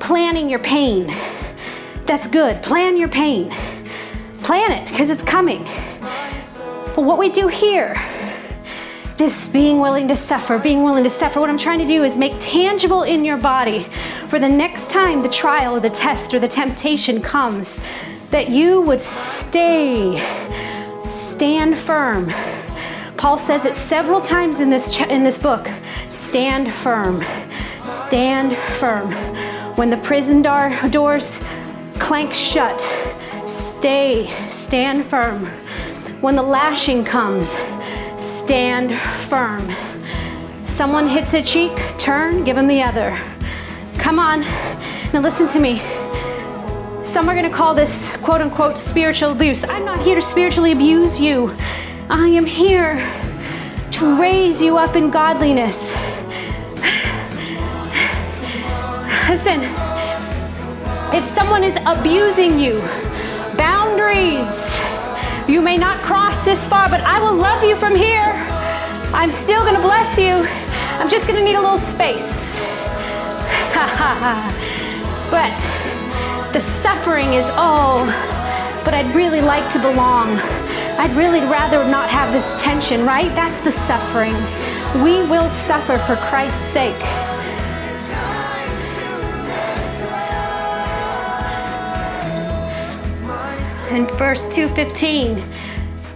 planning 0.00 0.50
your 0.50 0.60
pain. 0.60 1.14
That's 2.04 2.26
good. 2.26 2.62
Plan 2.62 2.96
your 2.96 3.08
pain. 3.08 3.54
Plan 4.42 4.72
it 4.72 4.88
because 4.88 5.10
it's 5.10 5.22
coming. 5.22 5.64
But 6.94 7.02
what 7.02 7.18
we 7.18 7.28
do 7.28 7.48
here, 7.48 7.94
this 9.16 9.48
being 9.48 9.80
willing 9.80 10.08
to 10.08 10.16
suffer, 10.16 10.58
being 10.58 10.82
willing 10.82 11.04
to 11.04 11.10
suffer, 11.10 11.40
what 11.40 11.50
I'm 11.50 11.58
trying 11.58 11.78
to 11.80 11.86
do 11.86 12.04
is 12.04 12.16
make 12.16 12.34
tangible 12.40 13.02
in 13.02 13.24
your 13.24 13.36
body 13.36 13.84
for 14.28 14.38
the 14.38 14.48
next 14.48 14.90
time 14.90 15.22
the 15.22 15.28
trial 15.28 15.76
or 15.76 15.80
the 15.80 15.90
test 15.90 16.34
or 16.34 16.38
the 16.38 16.48
temptation 16.48 17.20
comes, 17.20 17.80
that 18.30 18.48
you 18.48 18.80
would 18.82 19.00
stay, 19.00 20.18
stand 21.10 21.76
firm 21.76 22.32
Paul 23.20 23.36
says 23.36 23.66
it 23.66 23.74
several 23.74 24.22
times 24.22 24.60
in 24.60 24.70
this, 24.70 24.98
in 24.98 25.22
this 25.22 25.38
book 25.38 25.68
stand 26.08 26.72
firm. 26.72 27.22
Stand 27.84 28.56
firm. 28.78 29.12
When 29.76 29.90
the 29.90 29.98
prison 29.98 30.40
door, 30.40 30.74
doors 30.88 31.44
clank 31.98 32.32
shut. 32.32 32.80
Stay, 33.50 34.32
stand 34.52 35.04
firm. 35.04 35.46
When 36.20 36.36
the 36.36 36.42
lashing 36.42 37.04
comes, 37.04 37.56
stand 38.16 38.96
firm. 38.96 39.68
Someone 40.64 41.08
hits 41.08 41.34
a 41.34 41.42
cheek, 41.42 41.72
turn, 41.98 42.44
give 42.44 42.54
them 42.54 42.68
the 42.68 42.80
other. 42.80 43.20
Come 43.98 44.20
on. 44.20 44.42
Now 45.12 45.18
listen 45.18 45.48
to 45.48 45.58
me. 45.58 45.80
Some 47.02 47.28
are 47.28 47.34
going 47.34 47.50
to 47.50 47.50
call 47.50 47.74
this 47.74 48.16
quote 48.18 48.40
unquote 48.40 48.78
spiritual 48.78 49.32
abuse. 49.32 49.64
I'm 49.64 49.84
not 49.84 50.00
here 50.00 50.14
to 50.14 50.22
spiritually 50.22 50.70
abuse 50.70 51.20
you. 51.20 51.52
I 52.08 52.28
am 52.28 52.46
here 52.46 53.04
to 53.90 54.20
raise 54.20 54.62
you 54.62 54.78
up 54.78 54.94
in 54.94 55.10
godliness. 55.10 55.92
Listen, 59.28 59.62
if 61.12 61.24
someone 61.24 61.64
is 61.64 61.76
abusing 61.84 62.56
you, 62.56 62.80
boundaries, 63.60 64.80
you 65.46 65.60
may 65.60 65.76
not 65.76 66.00
cross 66.00 66.42
this 66.46 66.66
far, 66.66 66.88
but 66.88 67.02
I 67.02 67.20
will 67.20 67.34
love 67.34 67.62
you 67.62 67.76
from 67.76 67.94
here. 67.94 68.32
I'm 69.12 69.30
still 69.30 69.62
gonna 69.66 69.82
bless 69.82 70.18
you. 70.18 70.48
I'm 70.98 71.10
just 71.10 71.26
gonna 71.26 71.44
need 71.44 71.56
a 71.56 71.60
little 71.60 71.76
space. 71.76 72.58
but 75.30 75.52
the 76.54 76.60
suffering 76.60 77.34
is 77.34 77.44
all, 77.50 78.06
but 78.82 78.94
I'd 78.94 79.14
really 79.14 79.42
like 79.42 79.70
to 79.74 79.78
belong. 79.78 80.28
I'd 80.98 81.14
really 81.14 81.40
rather 81.40 81.84
not 81.84 82.08
have 82.08 82.32
this 82.32 82.58
tension, 82.62 83.04
right? 83.04 83.28
That's 83.34 83.62
the 83.62 83.72
suffering. 83.72 84.34
We 85.04 85.20
will 85.28 85.50
suffer 85.50 85.98
for 85.98 86.16
Christ's 86.16 86.64
sake. 86.72 87.29
In 93.90 94.06
verse 94.06 94.46
215, 94.54 95.44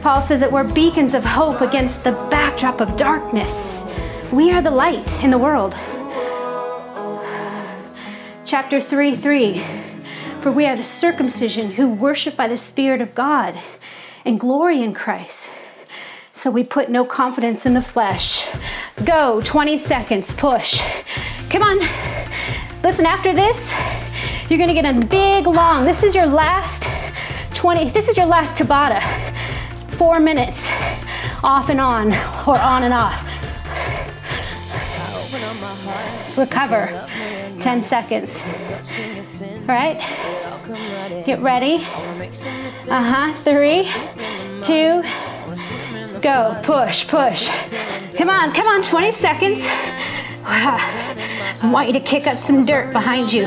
Paul 0.01 0.21
says 0.21 0.39
that 0.39 0.53
we're 0.53 0.63
beacons 0.63 1.13
of 1.13 1.25
hope 1.25 1.61
against 1.61 2.05
the 2.05 2.13
backdrop 2.31 2.81
of 2.81 2.97
darkness. 2.97 3.93
We 4.33 4.53
are 4.53 4.63
the 4.63 4.71
light 4.71 5.13
in 5.25 5.31
the 5.31 5.39
world. 5.39 5.75
Chapter 8.45 8.79
3 8.79 9.17
3 9.17 9.65
For 10.41 10.53
we 10.53 10.67
are 10.67 10.77
the 10.77 10.85
circumcision 10.85 11.73
who 11.73 11.89
worship 11.89 12.37
by 12.37 12.47
the 12.47 12.57
Spirit 12.57 13.01
of 13.01 13.13
God 13.13 13.59
and 14.25 14.39
glory 14.39 14.81
in 14.81 14.95
Christ. 14.95 15.51
So 16.33 16.53
we 16.53 16.63
put 16.63 16.91
no 16.91 17.05
confidence 17.05 17.67
in 17.67 17.75
the 17.75 17.83
flesh. 17.83 18.49
Go, 19.05 19.41
20 19.45 19.77
seconds, 19.79 20.33
push. 20.33 20.81
Come 21.51 21.63
on. 21.63 21.81
Listen, 22.85 23.05
after 23.05 23.33
this, 23.33 23.75
you're 24.49 24.61
gonna 24.61 24.75
get 24.75 24.87
a 24.87 25.05
big 25.07 25.49
long. 25.49 25.85
This 25.85 26.05
is 26.05 26.15
your 26.15 26.27
last 26.27 26.85
20, 27.65 27.89
this 27.93 28.11
is 28.11 28.19
your 28.19 28.27
last 28.27 28.59
Tabata. 28.59 29.01
Four 29.93 30.21
minutes, 30.21 30.69
off 31.43 31.71
and 31.71 31.81
on, 31.81 32.13
or 32.47 32.59
on 32.59 32.83
and 32.83 32.93
off. 32.93 33.17
Recover, 36.37 37.07
10 37.61 37.81
seconds. 37.81 38.45
All 39.41 39.65
right, 39.67 39.97
get 41.25 41.41
ready. 41.41 41.77
Uh 42.91 43.03
huh, 43.03 43.33
three, 43.33 43.91
two, 44.61 45.03
go. 46.21 46.61
Push, 46.65 47.09
push. 47.09 47.49
Come 48.19 48.29
on, 48.29 48.53
come 48.53 48.67
on, 48.67 48.83
20 48.83 49.11
seconds. 49.11 49.67
I 50.45 51.71
want 51.73 51.87
you 51.87 51.95
to 51.95 52.01
kick 52.01 52.27
up 52.27 52.39
some 52.39 52.67
dirt 52.67 52.93
behind 52.93 53.33
you. 53.33 53.47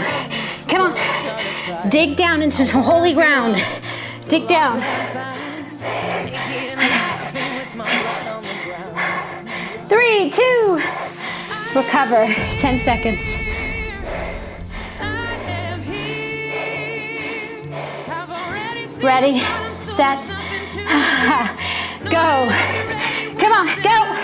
Come 0.68 0.92
on, 0.92 1.90
dig 1.92 2.18
down 2.18 2.42
into 2.42 2.66
some 2.66 2.82
holy 2.82 3.14
ground. 3.14 3.64
Dig 4.30 4.46
down. 4.50 4.82
Three, 9.88 10.30
two, 10.30 10.82
recover. 11.74 12.28
10 12.58 12.80
seconds. 12.80 13.36
Ready, 19.02 19.40
set, 19.76 20.28
go. 22.10 22.50
Come 23.40 23.54
on, 23.54 23.68
go. 23.82 24.18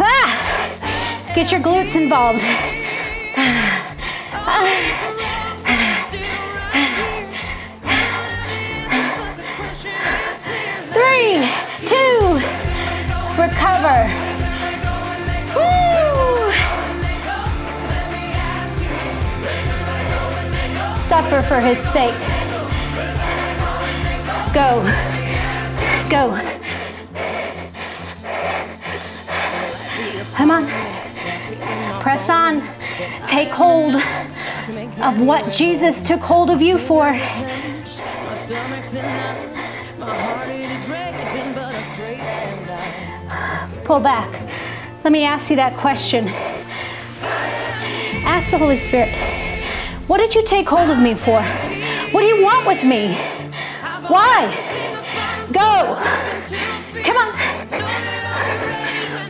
Ah, 0.00 1.32
get 1.34 1.52
your 1.52 1.60
glutes 1.60 1.96
involved. 2.00 2.42
Ah. 4.50 5.17
Recover. 13.48 13.98
Woo! 15.56 16.52
Suffer 20.94 21.40
for 21.42 21.60
his 21.60 21.78
sake. 21.78 22.18
Go. 24.52 24.84
Go. 26.10 26.38
Come 30.34 30.50
on. 30.50 30.66
Press 32.00 32.28
on. 32.28 32.62
Take 33.26 33.48
hold 33.48 33.96
of 35.02 35.20
what 35.20 35.50
Jesus 35.52 36.06
took 36.06 36.20
hold 36.20 36.50
of 36.50 36.60
you 36.60 36.78
for. 36.78 37.12
Pull 43.88 44.00
back. 44.00 44.30
Let 45.02 45.14
me 45.14 45.24
ask 45.24 45.48
you 45.48 45.56
that 45.56 45.74
question. 45.78 46.28
Ask 48.28 48.50
the 48.50 48.58
Holy 48.58 48.76
Spirit, 48.76 49.08
what 50.06 50.18
did 50.18 50.34
you 50.34 50.44
take 50.44 50.68
hold 50.68 50.90
of 50.90 50.98
me 50.98 51.14
for? 51.14 51.40
What 52.12 52.20
do 52.20 52.26
you 52.26 52.44
want 52.44 52.66
with 52.66 52.84
me? 52.84 53.14
Why? 54.08 54.52
Go. 55.54 55.96
Come 57.02 57.16
on. 57.16 57.32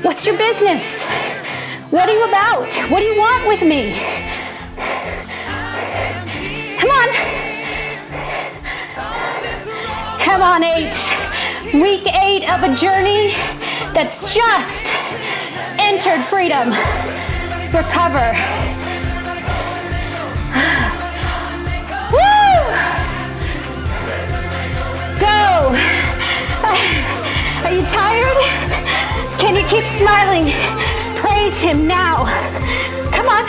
What's 0.03 0.27
your 0.27 0.37
business? 0.37 1.07
What 1.92 2.09
are 2.09 2.12
you 2.12 2.25
about? 2.25 2.66
What 2.90 2.99
do 2.99 3.05
you 3.05 3.16
want 3.16 3.47
with 3.47 3.62
me? 3.62 3.94
Come 6.81 6.90
on. 6.90 7.09
Come 10.18 10.42
on, 10.42 10.64
eight. 10.64 10.99
Week 11.75 12.09
eight 12.25 12.51
of 12.51 12.64
a 12.64 12.75
journey 12.75 13.37
that's 13.99 14.23
just 14.33 14.95
entered 15.77 16.23
freedom. 16.27 16.71
Recover. 17.75 18.31
Woo! 22.15 22.55
Go. 25.19 25.75
Are 27.65 27.73
you 27.73 27.83
tired? 27.89 28.39
Can 29.41 29.57
you 29.57 29.65
keep 29.67 29.89
smiling? 29.89 30.53
Praise 31.17 31.61
Him 31.61 31.89
now. 31.89 32.27
Come 33.11 33.29
on. 33.29 33.49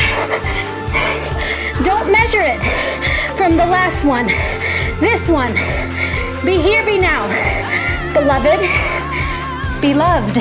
Don't 1.83 2.11
measure 2.11 2.41
it 2.41 2.59
from 3.37 3.55
the 3.55 3.67
last 3.67 4.03
one. 4.03 4.25
This 4.99 5.29
one. 5.29 5.53
Be 6.43 6.59
here, 6.59 6.83
be 6.87 6.97
now. 6.97 7.27
Beloved, 8.13 8.59
be 9.81 9.93
loved. 9.93 10.37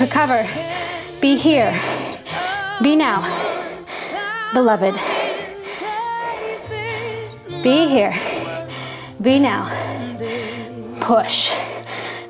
Recover. 0.00 0.46
Be 1.20 1.36
here. 1.36 1.72
Be 2.82 2.96
now. 2.96 3.22
Beloved. 4.52 4.94
Be 7.62 7.88
here. 7.88 8.14
Be 9.22 9.38
now. 9.38 9.70
Push. 11.00 11.52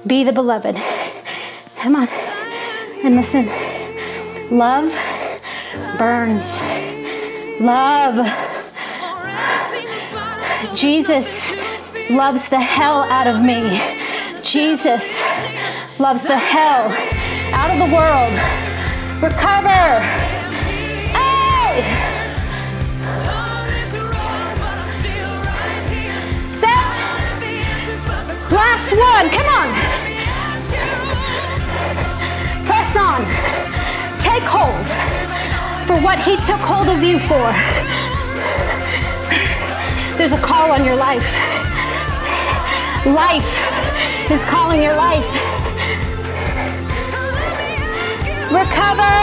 Be 0.07 0.23
the 0.23 0.33
beloved. 0.33 0.77
Come 1.79 1.97
on. 1.97 2.09
And 3.03 3.17
listen. 3.17 3.49
Love 4.51 4.93
burns. 5.99 6.61
Love. 7.61 8.27
Jesus 10.75 11.55
loves 12.11 12.49
the 12.49 12.61
hell 12.61 13.03
out 13.05 13.27
of 13.27 13.43
me. 13.43 13.81
Jesus 14.43 15.23
loves 15.99 16.25
the 16.25 16.37
hell 16.37 16.91
out 17.53 17.71
of 17.71 17.79
the 17.79 17.95
world. 17.95 18.33
Recover. 19.23 20.01
Hey! 21.15 21.85
Set. 26.53 26.93
Last 28.51 28.91
one. 28.93 29.31
Come 29.31 29.49
on. 29.55 29.69
Press 32.67 32.97
on. 32.97 33.25
Take 34.19 34.43
hold. 34.43 35.15
for 35.87 36.01
what 36.03 36.19
He 36.19 36.37
took 36.37 36.61
hold 36.61 36.89
of 36.89 37.03
you 37.03 37.19
for. 37.19 37.53
There's 40.19 40.33
a 40.33 40.41
call 40.41 40.73
on 40.73 40.85
your 40.85 40.97
life. 40.97 41.23
Life 43.07 44.31
is 44.31 44.45
calling 44.45 44.83
your 44.83 44.97
life. 44.97 45.64
Recover. 48.53 49.15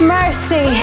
Mercy. 0.00 0.78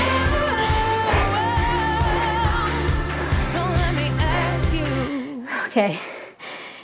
Okay, 5.68 6.00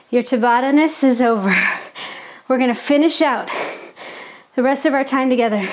your 0.10 0.24
Tabata 0.24 0.74
is 1.04 1.22
over. 1.22 1.56
We're 2.48 2.58
to 2.70 2.74
finish 2.74 3.22
out 3.22 3.50
the 4.56 4.64
rest 4.64 4.86
of 4.86 4.94
our 4.94 5.04
time 5.04 5.30
together 5.30 5.70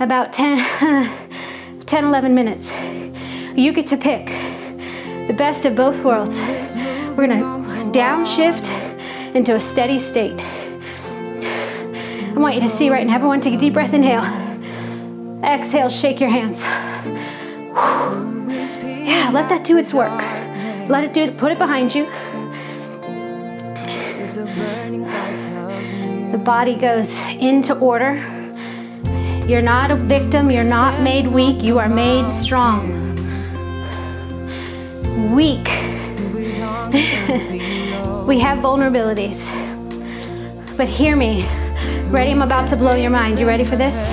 about 0.00 0.32
10, 0.32 1.80
10 1.86 2.04
11 2.04 2.34
minutes. 2.34 2.72
You 3.56 3.72
get 3.72 3.86
to 3.88 3.96
pick 3.96 4.26
the 5.26 5.34
best 5.36 5.64
of 5.64 5.74
both 5.74 6.02
worlds. 6.04 6.40
We're 6.40 7.26
to 7.40 7.90
downshift 7.92 8.68
into 9.34 9.54
a 9.54 9.60
steady 9.60 9.98
state. 9.98 10.40
I 12.36 12.38
want 12.38 12.54
you 12.54 12.60
to 12.60 12.68
see 12.68 12.90
right 12.90 13.06
now. 13.06 13.14
Everyone, 13.14 13.40
take 13.40 13.54
a 13.54 13.56
deep 13.56 13.72
breath. 13.72 13.94
Inhale. 13.94 14.22
Exhale. 15.42 15.88
Shake 15.88 16.20
your 16.20 16.28
hands. 16.28 16.60
Yeah, 18.82 19.30
let 19.32 19.48
that 19.48 19.64
do 19.64 19.78
its 19.78 19.94
work. 19.94 20.20
Let 20.90 21.02
it 21.02 21.14
do 21.14 21.22
it. 21.22 21.38
Put 21.38 21.50
it 21.50 21.56
behind 21.56 21.94
you. 21.94 22.04
The 26.30 26.42
body 26.44 26.74
goes 26.74 27.18
into 27.40 27.74
order. 27.78 28.16
You're 29.48 29.62
not 29.62 29.90
a 29.90 29.96
victim. 29.96 30.50
You're 30.50 30.62
not 30.62 31.00
made 31.00 31.26
weak. 31.26 31.62
You 31.62 31.78
are 31.78 31.88
made 31.88 32.30
strong. 32.30 33.14
Weak. 35.34 35.66
we 38.26 38.38
have 38.40 38.58
vulnerabilities. 38.58 39.46
But 40.76 40.86
hear 40.86 41.16
me. 41.16 41.48
Ready? 42.08 42.30
I'm 42.30 42.42
about 42.42 42.68
to 42.68 42.76
blow 42.76 42.94
your 42.94 43.10
mind. 43.10 43.36
You 43.36 43.48
ready 43.48 43.64
for 43.64 43.74
this? 43.74 44.12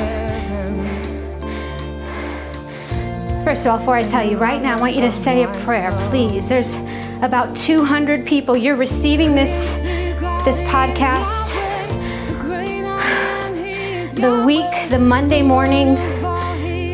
First 3.43 3.67
of 3.67 3.71
all, 3.71 3.77
before 3.77 3.95
I 3.95 4.03
tell 4.03 4.27
you, 4.27 4.37
right 4.37 4.59
now, 4.59 4.77
I 4.77 4.81
want 4.81 4.95
you 4.95 5.01
to 5.01 5.11
say 5.11 5.43
a 5.43 5.47
prayer, 5.63 5.91
please. 6.09 6.49
There's 6.49 6.75
about 7.21 7.55
200 7.55 8.25
people. 8.25 8.57
You're 8.57 8.77
receiving 8.77 9.35
this 9.35 9.83
this 10.43 10.61
podcast 10.63 11.53
the 14.15 14.43
week, 14.43 14.89
the 14.89 14.99
Monday 14.99 15.43
morning 15.43 15.93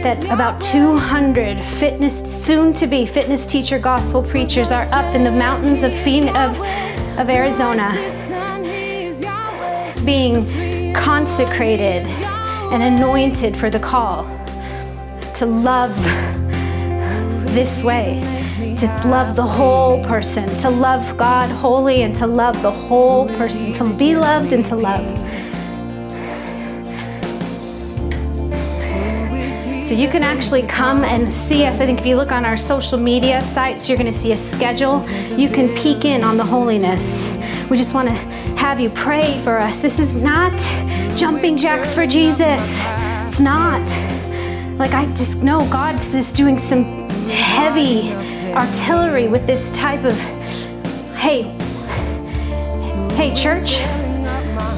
that 0.04 0.22
about 0.26 0.60
200 0.60 1.64
fitness, 1.64 2.44
soon 2.46 2.74
to 2.74 2.88
be 2.88 3.06
fitness 3.06 3.46
teacher, 3.46 3.80
gospel 3.80 4.22
preachers 4.22 4.72
are 4.72 4.84
up 4.92 5.16
in 5.16 5.24
the 5.24 5.32
mountains 5.32 5.84
of, 5.84 5.94
of, 5.94 6.60
of 7.18 7.30
Arizona 7.30 7.90
being 10.06 10.69
consecrated 10.94 12.06
and 12.72 12.84
anointed 12.84 13.56
for 13.58 13.70
the 13.70 13.80
call 13.80 14.24
to 15.36 15.46
love 15.46 15.96
this 17.54 17.84
way, 17.84 18.22
to 18.78 18.86
love 19.08 19.36
the 19.36 19.44
whole 19.44 20.04
person, 20.04 20.48
to 20.60 20.70
love 20.70 21.18
God 21.18 21.50
wholly 21.50 22.04
and 22.04 22.16
to 22.18 22.28
love 22.28 22.62
the 22.62 22.72
whole 22.72 23.28
person, 23.28 23.74
to 23.74 23.96
be 23.96 24.16
loved 24.16 24.54
and 24.54 24.66
to 24.68 24.76
love. 24.76 25.06
So 29.84 29.96
you 29.96 30.08
can 30.08 30.22
actually 30.22 30.62
come 30.64 31.04
and 31.04 31.34
see 31.34 31.66
us. 31.66 31.80
I 31.80 31.86
think 31.88 32.00
if 32.00 32.06
you 32.06 32.16
look 32.16 32.32
on 32.32 32.46
our 32.46 32.58
social 32.58 33.00
media 33.00 33.42
sites, 33.42 33.90
you're 33.90 33.98
going 33.98 34.12
to 34.12 34.18
see 34.18 34.34
a 34.34 34.38
schedule. 34.38 35.04
You 35.36 35.50
can 35.50 35.76
peek 35.76 36.06
in 36.06 36.24
on 36.24 36.38
the 36.38 36.44
holiness. 36.44 37.28
We 37.70 37.78
just 37.78 37.94
want 37.94 38.08
to 38.10 38.16
have 38.56 38.80
you 38.80 38.90
pray 38.90 39.40
for 39.44 39.60
us. 39.60 39.78
This 39.78 40.00
is 40.00 40.16
not 40.16 40.58
jumping 41.16 41.56
jacks 41.56 41.94
for 41.94 42.08
Jesus. 42.08 42.84
It's 43.28 43.40
not. 43.40 43.88
Like, 44.80 44.94
I 44.94 45.06
just 45.14 45.44
know 45.44 45.60
God's 45.70 46.12
just 46.14 46.36
doing 46.36 46.58
some 46.58 47.08
heavy 47.30 48.12
artillery 48.56 49.28
with 49.28 49.46
this 49.46 49.70
type 49.72 50.04
of, 50.04 50.18
hey, 51.16 51.44
hey, 53.14 53.36
church, 53.36 53.78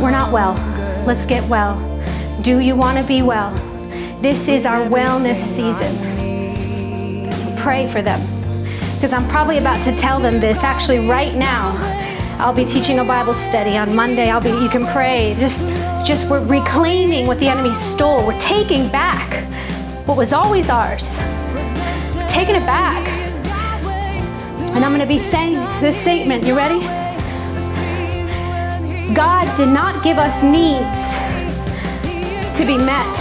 we're 0.01 0.11
not 0.11 0.33
well. 0.33 0.55
Let's 1.05 1.25
get 1.25 1.47
well. 1.47 1.79
Do 2.41 2.59
you 2.59 2.75
want 2.75 2.97
to 2.97 3.05
be 3.05 3.21
well? 3.21 3.53
This 4.21 4.49
is 4.49 4.65
our 4.65 4.85
wellness 4.85 5.37
season. 5.37 5.95
So 7.31 7.55
pray 7.57 7.87
for 7.87 8.01
them. 8.01 8.19
Because 8.95 9.13
I'm 9.13 9.27
probably 9.29 9.59
about 9.59 9.81
to 9.85 9.95
tell 9.95 10.19
them 10.19 10.41
this 10.41 10.61
actually 10.63 11.07
right 11.07 11.33
now. 11.35 11.90
I'll 12.41 12.51
be 12.51 12.65
teaching 12.65 12.97
a 12.97 13.05
Bible 13.05 13.35
study 13.35 13.77
on 13.77 13.95
Monday. 13.95 14.31
I'll 14.31 14.41
be 14.41 14.49
you 14.49 14.67
can 14.67 14.83
pray. 14.87 15.35
Just 15.37 15.67
just 16.03 16.27
we're 16.27 16.43
reclaiming 16.43 17.27
what 17.27 17.39
the 17.39 17.47
enemy 17.47 17.71
stole. 17.75 18.25
We're 18.25 18.39
taking 18.39 18.89
back 18.89 19.45
what 20.07 20.17
was 20.17 20.33
always 20.33 20.67
ours. 20.67 21.17
Taking 22.27 22.55
it 22.55 22.65
back. 22.65 23.07
And 24.73 24.83
I'm 24.83 24.91
going 24.91 25.01
to 25.01 25.07
be 25.07 25.19
saying 25.19 25.53
this 25.81 25.95
statement. 25.95 26.43
You 26.43 26.57
ready? 26.57 26.79
God 29.13 29.55
did 29.55 29.67
not 29.67 30.03
give 30.03 30.17
us 30.17 30.41
needs 30.41 31.13
to 32.57 32.65
be 32.65 32.75
met. 32.75 33.17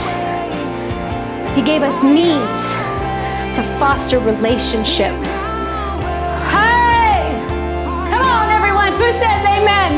He 1.54 1.60
gave 1.60 1.82
us 1.82 2.02
needs 2.02 2.72
to 3.54 3.62
foster 3.78 4.18
relationship. 4.18 5.39
Who 9.00 9.10
says 9.12 9.42
amen? 9.46 9.92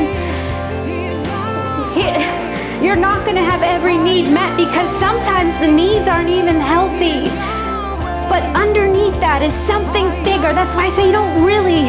He, 1.92 2.86
you're 2.86 2.94
not 2.94 3.24
going 3.24 3.34
to 3.34 3.42
have 3.42 3.60
every 3.60 3.98
need 3.98 4.30
met 4.30 4.56
because 4.56 4.88
sometimes 4.88 5.58
the 5.58 5.66
needs 5.66 6.06
aren't 6.06 6.28
even 6.28 6.60
healthy. 6.60 7.28
But 8.28 8.44
underneath 8.56 9.14
that 9.14 9.42
is 9.42 9.52
something 9.52 10.08
bigger. 10.22 10.54
That's 10.54 10.76
why 10.76 10.86
I 10.86 10.88
say 10.90 11.06
you 11.06 11.12
don't 11.12 11.44
really 11.44 11.82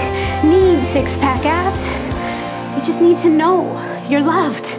need 0.43 0.84
six 0.84 1.15
pack 1.19 1.45
abs. 1.45 1.86
You 2.76 2.84
just 2.84 2.99
need 2.99 3.19
to 3.19 3.30
know 3.30 3.80
you're 4.10 4.21
loved. 4.21 4.76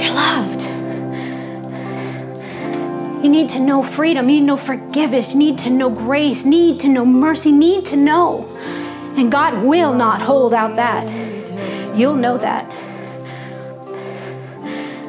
You're 0.00 0.14
loved. 0.14 0.62
You 3.24 3.28
need 3.28 3.50
to 3.50 3.60
know 3.60 3.82
freedom. 3.82 4.28
You 4.28 4.36
need 4.36 4.40
to 4.42 4.46
know 4.46 4.56
forgiveness. 4.56 5.32
You 5.32 5.40
need 5.40 5.58
to 5.58 5.70
know 5.70 5.90
grace. 5.90 6.44
Need 6.44 6.78
to 6.80 6.88
know 6.88 7.04
mercy. 7.04 7.50
Need 7.50 7.86
to 7.86 7.96
know. 7.96 8.46
And 9.16 9.32
God 9.32 9.64
will 9.64 9.92
not 9.92 10.22
hold 10.22 10.54
out 10.54 10.76
that. 10.76 11.35
You'll 11.96 12.16
know 12.16 12.36
that. 12.38 12.68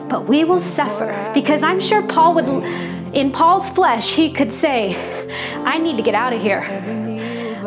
But 0.09 0.25
we 0.25 0.45
will 0.45 0.59
suffer 0.59 1.31
because 1.33 1.61
I'm 1.61 1.81
sure 1.81 2.01
Paul 2.07 2.35
would, 2.35 2.47
in 3.13 3.31
Paul's 3.31 3.67
flesh, 3.67 4.13
he 4.13 4.31
could 4.31 4.53
say, 4.53 4.95
I 5.65 5.77
need 5.79 5.97
to 5.97 6.03
get 6.03 6.15
out 6.15 6.31
of 6.31 6.41
here. 6.41 6.61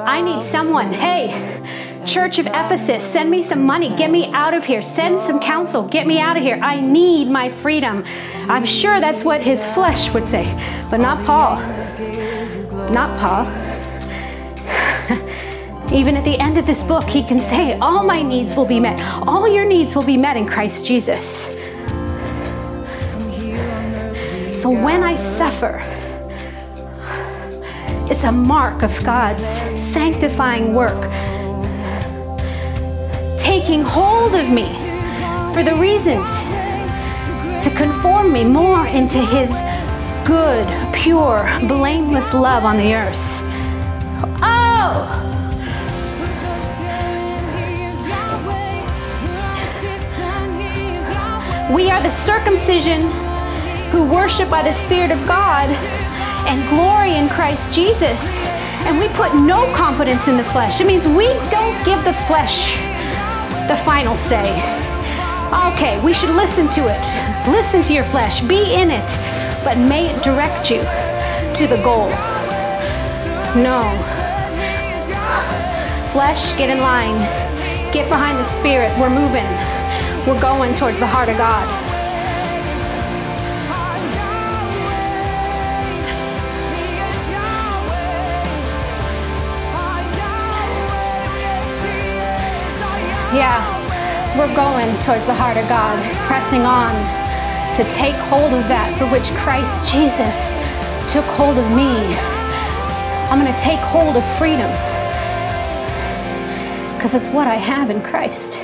I 0.01 0.23
need 0.23 0.43
someone. 0.43 0.93
Hey, 0.93 1.61
Church 2.07 2.39
of 2.39 2.47
Ephesus, 2.47 3.05
send 3.05 3.31
me 3.31 3.43
some 3.43 3.67
money. 3.67 3.95
Get 3.95 4.11
me 4.11 4.33
out 4.33 4.55
of 4.55 4.65
here. 4.65 4.81
Send 4.81 5.21
some 5.21 5.39
counsel. 5.39 5.87
Get 5.87 6.07
me 6.07 6.19
out 6.19 6.39
of 6.39 6.43
here. 6.43 6.59
I 6.63 6.81
need 6.81 7.29
my 7.29 7.51
freedom. 7.51 8.05
I'm 8.49 8.65
sure 8.65 9.01
that's 9.01 9.23
what 9.23 9.43
his 9.43 9.65
flesh 9.75 10.13
would 10.15 10.27
say, 10.27 10.45
but 10.91 10.97
not 10.97 11.25
Paul. 11.27 11.57
Not 12.91 13.19
Paul. 13.21 13.70
Even 15.93 16.17
at 16.17 16.25
the 16.25 16.39
end 16.39 16.57
of 16.57 16.67
this 16.67 16.83
book, 16.83 17.05
he 17.05 17.23
can 17.23 17.39
say, 17.39 17.77
All 17.79 18.05
my 18.05 18.23
needs 18.23 18.55
will 18.55 18.67
be 18.67 18.79
met. 18.79 19.01
All 19.27 19.49
your 19.49 19.67
needs 19.67 19.97
will 19.97 20.05
be 20.05 20.17
met 20.17 20.37
in 20.37 20.47
Christ 20.47 20.87
Jesus. 20.87 21.45
So 24.61 24.71
when 24.71 25.03
I 25.03 25.15
suffer, 25.15 25.81
it's 28.11 28.25
a 28.25 28.33
mark 28.33 28.83
of 28.83 28.93
God's 29.05 29.47
sanctifying 29.81 30.75
work 30.75 31.11
taking 33.39 33.83
hold 33.83 34.35
of 34.35 34.51
me 34.51 34.73
for 35.55 35.63
the 35.65 35.75
reasons 35.81 36.41
to 37.65 37.71
conform 37.75 38.33
me 38.33 38.45
more 38.45 38.87
into 38.87 39.19
His 39.19 39.51
good, 40.27 40.67
pure, 40.95 41.39
blameless 41.67 42.33
love 42.33 42.65
on 42.65 42.77
the 42.77 42.95
earth. 42.95 43.19
Oh! 44.43 45.30
We 51.75 51.89
are 51.89 52.03
the 52.03 52.11
circumcision 52.11 53.03
who 53.93 54.13
worship 54.13 54.51
by 54.51 54.63
the 54.63 54.73
Spirit 54.73 55.13
of 55.13 55.25
God 55.25 55.69
and 56.49 56.69
glory 56.69 57.15
in 57.15 57.29
Christ 57.29 57.73
Jesus. 57.73 58.39
And 58.83 58.99
we 58.99 59.09
put 59.11 59.37
no 59.37 59.73
confidence 59.73 60.27
in 60.27 60.37
the 60.37 60.43
flesh. 60.43 60.81
It 60.81 60.87
means 60.89 61.07
we 61.07 61.27
don't 61.49 61.85
give 61.85 62.05
the 62.05 62.13
flesh 62.27 62.75
the 63.69 63.77
final 63.85 64.17
say. 64.17 64.51
Okay, 65.73 66.05
we 66.05 66.13
should 66.13 66.35
listen 66.35 66.69
to 66.71 66.89
it. 66.89 67.49
Listen 67.49 67.83
to 67.83 67.93
your 67.93 68.05
flesh. 68.05 68.41
Be 68.41 68.75
in 68.75 68.91
it, 68.91 69.07
but 69.63 69.79
may 69.79 70.09
it 70.11 70.23
direct 70.25 70.73
you 70.73 70.81
to 71.55 71.69
the 71.69 71.81
goal. 71.85 72.09
No. 73.55 73.97
Flesh, 76.11 76.53
get 76.59 76.69
in 76.69 76.81
line. 76.81 77.21
Get 77.93 78.09
behind 78.09 78.39
the 78.39 78.45
spirit. 78.45 78.91
We're 78.99 79.09
moving. 79.09 79.47
We're 80.27 80.39
going 80.39 80.75
towards 80.75 81.01
the 81.01 81.07
heart 81.07 81.31
of 81.31 81.39
God. 81.39 81.67
Yeah, 93.35 94.37
we're 94.37 94.55
going 94.55 95.01
towards 95.01 95.27
the 95.27 95.35
heart 95.35 95.57
of 95.57 95.67
God, 95.69 95.97
pressing 96.27 96.63
on 96.63 96.93
to 97.77 97.85
take 97.91 98.15
hold 98.29 98.53
of 98.53 98.69
that 98.69 98.95
for 98.99 99.07
which 99.07 99.31
Christ 99.37 99.91
Jesus 99.91 100.53
took 101.11 101.25
hold 101.25 101.57
of 101.57 101.65
me. 101.71 101.97
I'm 103.31 103.41
going 103.41 103.53
to 103.53 103.59
take 103.59 103.79
hold 103.79 104.17
of 104.17 104.25
freedom 104.37 104.71
because 106.97 107.15
it's 107.15 107.29
what 107.29 107.47
I 107.47 107.55
have 107.57 107.89
in 107.89 108.03
Christ. 108.03 108.59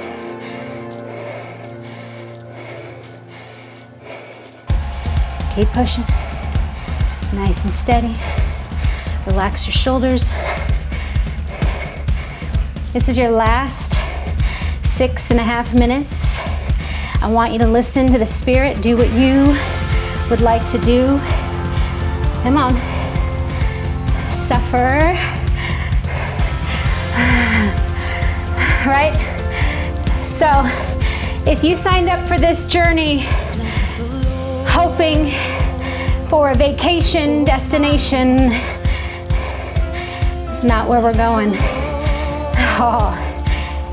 Keep 5.57 5.69
pushing. 5.69 6.05
Nice 7.33 7.64
and 7.64 7.73
steady. 7.73 8.14
Relax 9.27 9.66
your 9.66 9.73
shoulders. 9.73 10.31
This 12.92 13.09
is 13.09 13.16
your 13.16 13.31
last 13.31 13.99
six 14.83 15.31
and 15.31 15.40
a 15.40 15.42
half 15.42 15.73
minutes. 15.73 16.38
I 17.23 17.31
want 17.31 17.55
you 17.55 17.59
to 17.61 17.66
listen 17.66 18.12
to 18.12 18.19
the 18.19 18.27
Spirit, 18.27 18.83
do 18.83 18.99
what 18.99 19.11
you 19.14 19.57
would 20.29 20.42
like 20.42 20.69
to 20.73 20.79
do. 20.81 21.19
Come 22.42 22.59
on. 22.59 22.75
Suffer. 24.31 25.16
Right? 28.87 29.16
So, 30.27 30.47
if 31.51 31.64
you 31.64 31.77
signed 31.77 32.11
up 32.11 32.29
for 32.29 32.38
this 32.38 32.66
journey 32.66 33.27
hoping 34.96 35.30
for 36.30 36.52
a 36.52 36.54
vacation 36.54 37.44
destination, 37.44 38.50
it's 40.48 40.64
not 40.64 40.88
where 40.88 41.02
we're 41.02 41.14
going. 41.16 41.50
Oh. 42.78 43.12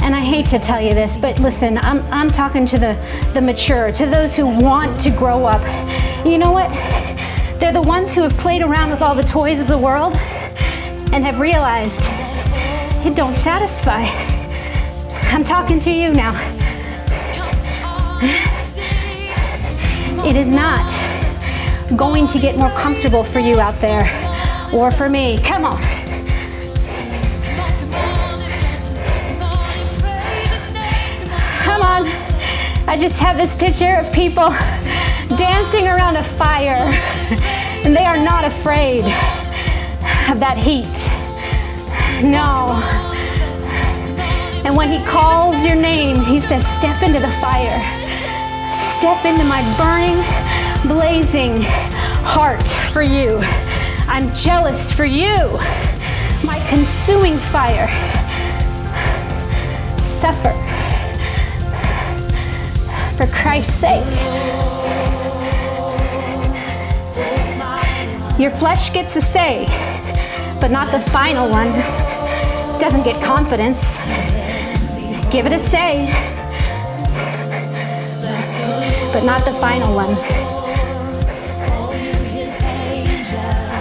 And 0.01 0.15
I 0.15 0.21
hate 0.21 0.45
to 0.47 0.59
tell 0.59 0.81
you 0.81 0.93
this, 0.93 1.17
but 1.17 1.37
listen, 1.39 1.77
I'm, 1.79 2.01
I'm 2.13 2.31
talking 2.31 2.65
to 2.67 2.77
the, 2.77 2.95
the 3.33 3.41
mature, 3.41 3.91
to 3.91 4.05
those 4.05 4.33
who 4.33 4.45
want 4.45 5.01
to 5.01 5.09
grow 5.09 5.45
up. 5.45 5.61
You 6.25 6.37
know 6.37 6.53
what? 6.53 6.69
They're 7.59 7.73
the 7.73 7.81
ones 7.81 8.15
who 8.15 8.21
have 8.21 8.37
played 8.37 8.61
around 8.61 8.89
with 8.89 9.01
all 9.01 9.13
the 9.13 9.23
toys 9.23 9.59
of 9.59 9.67
the 9.67 9.77
world 9.77 10.13
and 10.13 11.25
have 11.25 11.41
realized 11.41 12.07
it 13.05 13.13
don't 13.13 13.35
satisfy. 13.35 14.05
I'm 15.33 15.43
talking 15.43 15.81
to 15.81 15.91
you 15.91 16.13
now. 16.13 16.31
It 20.25 20.37
is 20.37 20.49
not 20.49 20.89
going 21.97 22.29
to 22.29 22.39
get 22.39 22.57
more 22.57 22.69
comfortable 22.69 23.25
for 23.25 23.39
you 23.39 23.59
out 23.59 23.79
there 23.81 24.07
or 24.73 24.89
for 24.89 25.09
me. 25.09 25.37
Come 25.39 25.65
on. 25.65 25.81
Come 31.63 31.81
on. 31.81 32.07
I 32.87 32.97
just 32.97 33.19
have 33.19 33.35
this 33.35 33.53
picture 33.57 33.97
of 33.97 34.13
people 34.13 34.49
dancing 35.35 35.87
around 35.87 36.15
a 36.15 36.23
fire, 36.37 36.85
and 37.83 37.93
they 37.93 38.05
are 38.05 38.17
not 38.17 38.45
afraid 38.45 39.03
of 40.31 40.39
that 40.39 40.55
heat. 40.57 40.87
No. 42.23 42.81
And 44.63 44.77
when 44.77 44.89
he 44.89 45.05
calls 45.05 45.65
your 45.65 45.75
name, 45.75 46.23
he 46.23 46.39
says, 46.39 46.65
Step 46.65 47.03
into 47.03 47.19
the 47.19 47.31
fire. 47.41 48.02
Step 49.03 49.25
into 49.25 49.43
my 49.43 49.61
burning, 49.77 50.15
blazing 50.87 51.61
heart 52.23 52.65
for 52.93 53.01
you. 53.01 53.37
I'm 54.07 54.33
jealous 54.33 54.93
for 54.93 55.03
you, 55.03 55.59
my 56.41 56.65
consuming 56.69 57.37
fire. 57.51 57.89
Suffer 59.97 60.53
for 63.17 63.27
Christ's 63.27 63.73
sake. 63.73 64.05
Your 68.39 68.51
flesh 68.51 68.93
gets 68.93 69.17
a 69.17 69.21
say, 69.21 69.65
but 70.61 70.71
not 70.71 70.89
the 70.93 71.01
final 71.11 71.49
one. 71.49 71.73
Doesn't 72.79 73.03
get 73.03 73.21
confidence. 73.21 73.97
Give 75.29 75.45
it 75.45 75.51
a 75.51 75.59
say, 75.59 76.07
but 79.13 79.23
not 79.25 79.45
the 79.45 79.53
final 79.59 79.93
one. 79.93 80.09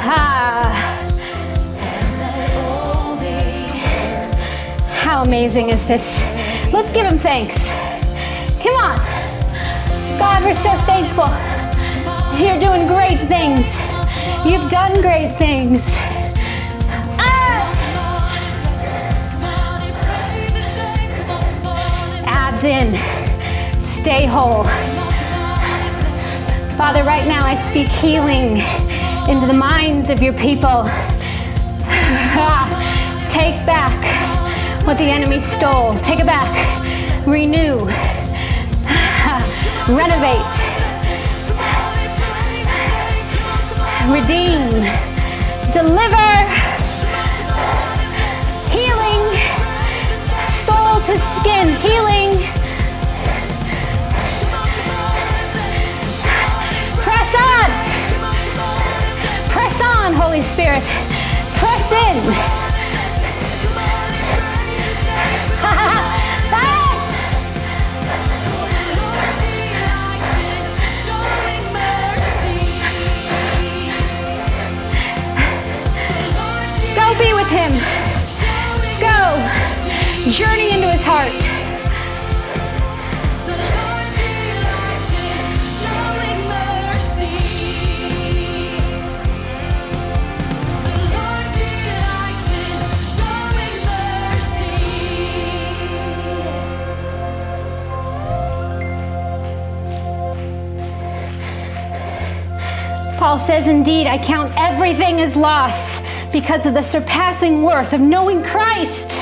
Ah. 0.04 0.68
How 5.00 5.22
amazing 5.22 5.70
is 5.70 5.86
this? 5.86 6.22
Let's 6.70 6.92
give 6.92 7.06
him 7.06 7.18
thanks. 7.18 7.68
Come 8.62 8.76
on. 8.76 8.98
God, 10.18 10.44
we're 10.44 10.52
so 10.52 10.76
thankful. 10.84 11.32
You're 12.38 12.60
doing 12.60 12.86
great 12.86 13.18
things. 13.26 13.78
You've 14.44 14.70
done 14.70 15.00
great 15.00 15.38
things. 15.38 15.94
Ah! 17.18 17.72
Abs 22.26 22.64
in. 22.64 23.80
Stay 23.80 24.26
whole. 24.26 24.91
Father, 26.82 27.04
right 27.04 27.28
now 27.28 27.46
I 27.46 27.54
speak 27.54 27.86
healing 27.86 28.56
into 29.30 29.46
the 29.46 29.52
minds 29.52 30.10
of 30.10 30.20
your 30.20 30.32
people. 30.32 30.82
Take 33.30 33.54
back 33.64 33.94
what 34.84 34.98
the 34.98 35.04
enemy 35.04 35.38
stole. 35.38 35.96
Take 36.00 36.18
it 36.18 36.26
back. 36.26 36.50
Renew. 37.24 37.78
Renovate. 39.94 40.54
Redeem. 44.10 44.82
Deliver. 45.72 46.32
Healing. 48.74 49.22
Soul 50.48 51.00
to 51.02 51.16
skin. 51.20 51.76
Healing. 51.76 52.31
On, 60.02 60.12
Holy 60.14 60.42
Spirit. 60.42 60.82
Press 61.58 61.92
in. 61.92 62.24
Go 76.96 77.14
be 77.18 77.32
with 77.32 77.48
him. 77.48 77.70
Go. 78.98 80.30
Journey 80.32 80.72
into 80.72 80.90
his 80.90 81.04
heart. 81.04 81.51
Paul 103.22 103.38
says, 103.38 103.68
Indeed, 103.68 104.08
I 104.08 104.18
count 104.18 104.52
everything 104.56 105.20
as 105.20 105.36
loss 105.36 106.02
because 106.32 106.66
of 106.66 106.74
the 106.74 106.82
surpassing 106.82 107.62
worth 107.62 107.92
of 107.92 108.00
knowing 108.00 108.42
Christ. 108.42 109.16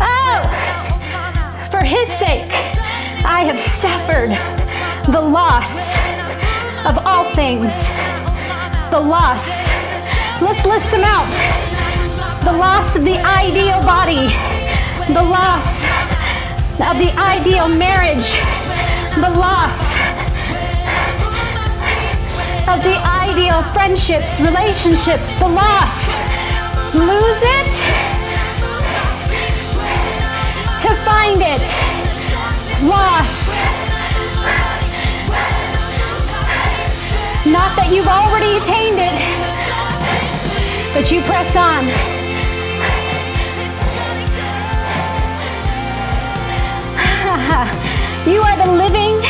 Oh, 0.00 1.68
for 1.70 1.84
his 1.84 2.08
sake, 2.08 2.50
I 3.24 3.44
have 3.46 3.60
suffered 3.60 4.30
the 5.12 5.20
loss 5.20 5.96
of 6.84 6.98
all 7.06 7.32
things. 7.36 7.86
The 8.90 8.98
loss. 8.98 9.70
Let's 10.42 10.66
list 10.66 10.90
them 10.90 11.04
out. 11.04 12.42
The 12.44 12.52
loss 12.52 12.96
of 12.96 13.04
the 13.04 13.18
ideal 13.24 13.80
body, 13.82 14.26
the 15.14 15.22
loss 15.22 15.84
of 16.82 16.98
the 16.98 17.14
ideal 17.16 17.68
marriage, 17.68 18.34
the 19.20 19.30
loss 19.30 19.94
of 22.66 22.82
the 22.82 22.96
ideal 23.06 23.62
friendships, 23.72 24.40
relationships, 24.40 25.32
the 25.38 25.46
loss. 25.46 26.14
Lose 26.94 27.42
it 27.42 27.72
to 30.82 30.94
find 31.04 31.40
it. 31.42 31.62
Loss. 32.82 33.54
Not 37.46 37.76
that 37.76 37.90
you've 37.92 38.08
already 38.08 38.56
attained 38.58 38.98
it, 38.98 39.14
but 40.92 41.12
you 41.12 41.20
press 41.22 41.54
on. 41.54 42.23
Are 48.44 48.58
the 48.66 48.72
living, 48.72 49.20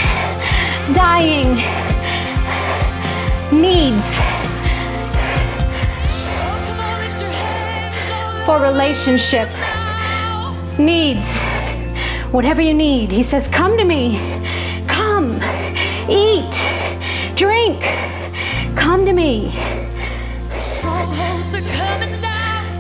dying 0.94 1.50
needs 3.52 4.18
for 8.44 8.60
relationship. 8.60 9.48
Needs. 10.78 11.38
Whatever 12.30 12.60
you 12.60 12.74
need. 12.74 13.10
He 13.10 13.22
says, 13.22 13.48
Come 13.48 13.76
to 13.78 13.84
me. 13.84 14.18
Come. 14.86 15.40
Eat. 16.10 16.54
Drink. 17.36 17.82
Come 18.76 19.06
to 19.06 19.12
me. 19.12 19.52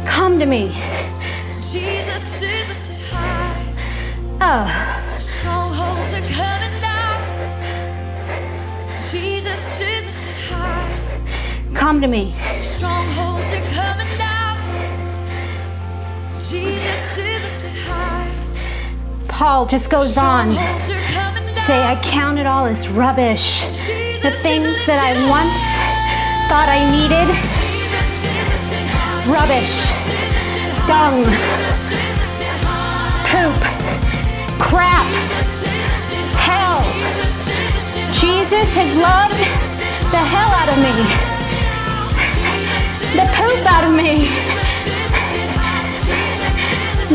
Come 0.06 0.38
to 0.38 0.46
me. 0.46 0.72
Jesus 1.60 2.42
is 2.42 2.68
lifted 2.68 3.00
high. 3.10 3.74
Oh. 4.40 4.93
Come 11.74 12.00
to 12.00 12.08
me. 12.08 12.34
Strongholds 12.60 13.52
are 13.52 13.60
coming 13.74 14.18
down. 14.18 14.56
Jesus 16.40 17.18
is 17.18 17.42
lifted 17.42 17.74
high. 17.86 18.32
Paul 19.28 19.66
just 19.66 19.90
goes 19.90 20.16
on. 20.16 20.50
Say, 21.66 21.82
I 21.82 22.00
count 22.02 22.38
it 22.38 22.46
all 22.46 22.64
as 22.64 22.88
rubbish. 22.88 23.60
The 24.22 24.30
things 24.30 24.86
that 24.86 24.98
I 24.98 25.14
once 25.28 25.62
thought 26.48 26.68
I 26.68 26.88
needed. 26.90 27.28
Rubbish. 29.28 29.90
Dung. 30.86 31.24
Poop. 33.28 33.60
Crap. 34.58 35.43
Jesus 38.20 38.68
has 38.78 38.90
loved 38.96 39.40
the 40.10 40.22
hell 40.32 40.50
out 40.60 40.70
of 40.70 40.78
me. 40.78 40.92
The 43.18 43.26
poop 43.34 43.60
out 43.66 43.84
of 43.84 43.92
me. 43.92 44.30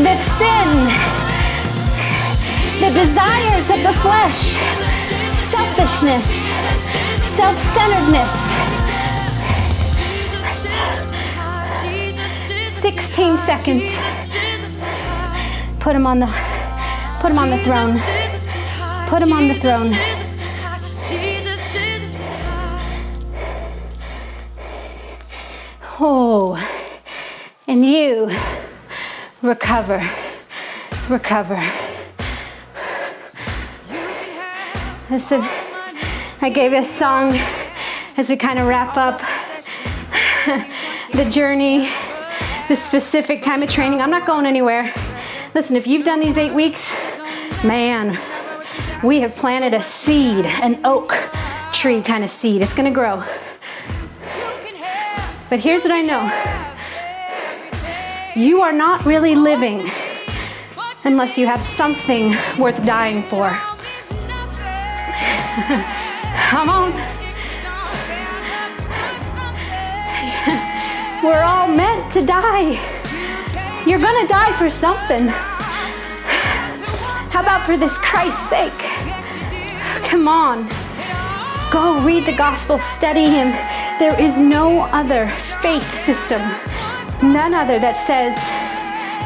The 0.04 0.16
sin. 0.36 0.70
The 2.80 2.90
desires 2.94 3.70
of 3.70 3.80
the 3.82 3.94
flesh. 4.00 4.56
Selfishness. 5.50 6.26
Self 7.36 7.58
centeredness 7.58 8.80
16 12.80 13.38
seconds. 13.38 13.84
Put 15.80 15.96
him 15.96 16.06
on 16.06 16.18
the 16.18 16.26
put 17.20 17.30
him 17.30 17.38
on 17.38 17.50
the 17.50 17.58
throne. 17.64 17.98
Put 19.08 19.22
him 19.22 19.32
on 19.32 19.48
the 19.48 19.54
throne. 19.54 20.19
And 27.70 27.86
you 27.86 28.28
recover, 29.42 30.04
recover. 31.08 31.54
Listen, 35.08 35.40
I 36.40 36.50
gave 36.52 36.72
you 36.72 36.78
a 36.78 36.84
song 36.84 37.32
as 38.16 38.28
we 38.28 38.36
kind 38.36 38.58
of 38.58 38.66
wrap 38.66 38.96
up 38.96 39.20
the 41.14 41.30
journey 41.30 41.88
this 42.66 42.82
specific 42.84 43.40
time 43.40 43.62
of 43.62 43.70
training. 43.70 44.00
I'm 44.00 44.10
not 44.10 44.26
going 44.26 44.46
anywhere. 44.46 44.92
Listen, 45.54 45.76
if 45.76 45.86
you've 45.86 46.04
done 46.04 46.18
these 46.18 46.38
eight 46.38 46.52
weeks, 46.52 46.92
man, 47.62 48.18
we 49.04 49.20
have 49.20 49.36
planted 49.36 49.74
a 49.74 49.82
seed, 49.82 50.44
an 50.44 50.84
oak 50.84 51.16
tree 51.72 52.02
kind 52.02 52.24
of 52.24 52.30
seed. 52.30 52.62
It's 52.62 52.74
going 52.74 52.92
to 52.92 52.94
grow. 52.94 53.22
But 55.48 55.60
here's 55.60 55.84
what 55.84 55.92
I 55.92 56.00
know 56.00 56.59
you 58.36 58.62
are 58.62 58.72
not 58.72 59.04
really 59.04 59.34
living 59.34 59.90
unless 61.04 61.36
you 61.36 61.46
have 61.46 61.62
something 61.62 62.36
worth 62.58 62.84
dying 62.84 63.22
for. 63.24 63.50
Come 66.50 66.68
on. 66.68 66.92
We're 71.24 71.42
all 71.42 71.68
meant 71.68 72.12
to 72.12 72.24
die. 72.24 72.78
You're 73.86 73.98
gonna 73.98 74.28
die 74.28 74.52
for 74.56 74.70
something. 74.70 75.28
How 77.30 77.40
about 77.40 77.66
for 77.66 77.76
this 77.76 77.98
Christ's 77.98 78.48
sake? 78.48 78.78
Come 80.04 80.28
on. 80.28 80.68
Go 81.70 81.98
read 82.04 82.26
the 82.26 82.36
gospel, 82.36 82.78
study 82.78 83.26
Him. 83.26 83.48
There 83.98 84.18
is 84.20 84.40
no 84.40 84.82
other 84.92 85.30
faith 85.62 85.94
system, 85.94 86.40
none 87.22 87.54
other 87.54 87.78
that 87.78 87.96
says 87.96 88.34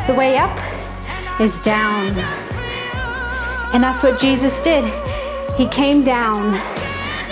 the 0.06 0.14
way 0.14 0.36
up 0.36 0.58
is 1.40 1.58
down. 1.60 2.18
And 3.72 3.82
that's 3.82 4.02
what 4.02 4.18
Jesus 4.18 4.60
did. 4.60 4.84
He 5.56 5.66
came 5.68 6.04
down 6.04 6.60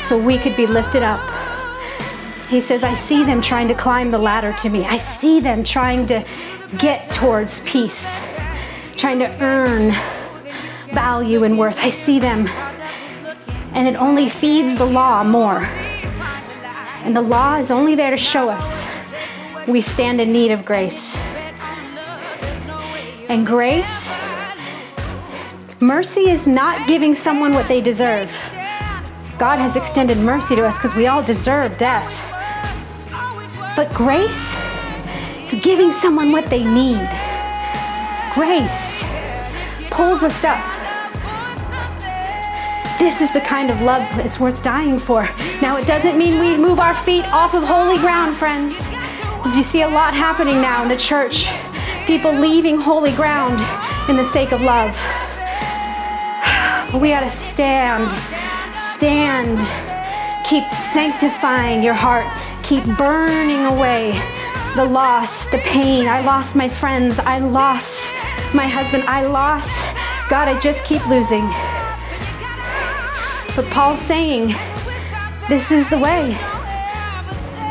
so 0.02 0.18
we 0.18 0.38
could 0.38 0.56
be 0.56 0.66
lifted 0.66 1.02
up. 1.02 1.20
He 2.48 2.60
says, 2.60 2.84
I 2.84 2.94
see 2.94 3.24
them 3.24 3.40
trying 3.40 3.68
to 3.68 3.74
climb 3.74 4.10
the 4.10 4.18
ladder 4.18 4.52
to 4.58 4.68
me. 4.68 4.84
I 4.84 4.96
see 4.96 5.40
them 5.40 5.64
trying 5.64 6.06
to 6.08 6.24
get 6.78 7.10
towards 7.10 7.60
peace, 7.60 8.20
trying 8.96 9.18
to 9.20 9.42
earn 9.42 9.92
value 10.92 11.44
and 11.44 11.58
worth. 11.58 11.78
I 11.78 11.88
see 11.88 12.18
them. 12.18 12.48
And 13.74 13.88
it 13.88 13.96
only 13.96 14.28
feeds 14.28 14.76
the 14.76 14.84
law 14.84 15.24
more. 15.24 15.64
And 17.04 17.16
the 17.16 17.22
law 17.22 17.56
is 17.56 17.70
only 17.70 17.94
there 17.94 18.10
to 18.10 18.16
show 18.16 18.48
us 18.48 18.86
we 19.68 19.80
stand 19.80 20.20
in 20.20 20.32
need 20.32 20.50
of 20.50 20.64
grace. 20.64 21.16
And 23.28 23.46
grace, 23.46 24.10
mercy 25.80 26.28
is 26.30 26.46
not 26.46 26.86
giving 26.88 27.14
someone 27.14 27.52
what 27.52 27.68
they 27.68 27.80
deserve. 27.80 28.30
God 29.38 29.58
has 29.58 29.76
extended 29.76 30.18
mercy 30.18 30.54
to 30.56 30.66
us 30.66 30.78
because 30.78 30.94
we 30.94 31.06
all 31.06 31.22
deserve 31.22 31.78
death. 31.78 32.10
But 33.74 33.92
grace, 33.94 34.54
it's 35.38 35.54
giving 35.64 35.92
someone 35.92 36.32
what 36.32 36.46
they 36.46 36.64
need. 36.64 37.08
Grace 38.34 39.02
pulls 39.90 40.22
us 40.22 40.44
up. 40.44 40.62
This 42.98 43.20
is 43.20 43.32
the 43.32 43.40
kind 43.40 43.70
of 43.70 43.80
love 43.80 44.06
it's 44.18 44.38
worth 44.38 44.62
dying 44.62 44.98
for. 44.98 45.28
Now, 45.60 45.76
it 45.76 45.86
doesn't 45.86 46.16
mean 46.16 46.38
we 46.38 46.56
move 46.56 46.78
our 46.78 46.94
feet 46.94 47.24
off 47.32 47.54
of 47.54 47.64
holy 47.64 47.98
ground, 47.98 48.36
friends. 48.36 48.92
As 49.44 49.56
you 49.56 49.62
see 49.62 49.82
a 49.82 49.88
lot 49.88 50.14
happening 50.14 50.60
now 50.60 50.82
in 50.82 50.88
the 50.88 50.96
church, 50.96 51.48
people 52.06 52.32
leaving 52.32 52.78
holy 52.78 53.12
ground 53.12 53.60
in 54.08 54.16
the 54.16 54.24
sake 54.24 54.52
of 54.52 54.60
love. 54.60 54.92
But 56.90 57.00
we 57.00 57.08
got 57.10 57.20
to 57.20 57.30
stand, 57.30 58.12
stand, 58.76 59.58
keep 60.46 60.64
sanctifying 60.72 61.82
your 61.82 61.94
heart 61.94 62.26
keep 62.62 62.84
burning 62.96 63.66
away 63.66 64.12
the 64.76 64.84
loss, 64.84 65.46
the 65.48 65.58
pain. 65.58 66.06
I 66.06 66.22
lost 66.22 66.56
my 66.56 66.68
friends. 66.68 67.18
I 67.18 67.38
lost 67.38 68.14
my 68.54 68.66
husband. 68.66 69.02
I 69.06 69.26
lost. 69.26 69.76
God, 70.30 70.48
I 70.48 70.58
just 70.58 70.84
keep 70.86 71.06
losing. 71.06 71.46
But 73.54 73.70
Paul's 73.70 74.00
saying, 74.00 74.54
this 75.48 75.70
is 75.70 75.90
the 75.90 75.98
way. 75.98 76.38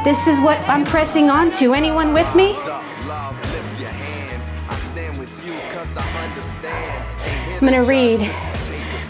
This 0.04 0.26
is 0.26 0.42
what 0.42 0.58
I'm 0.68 0.84
pressing 0.84 1.30
on 1.30 1.52
to. 1.54 1.76
Anyone 1.76 2.12
with 2.12 2.36
me? 2.36 2.56
I'm 7.54 7.60
going 7.60 7.74
to 7.74 7.88
read 7.88 8.20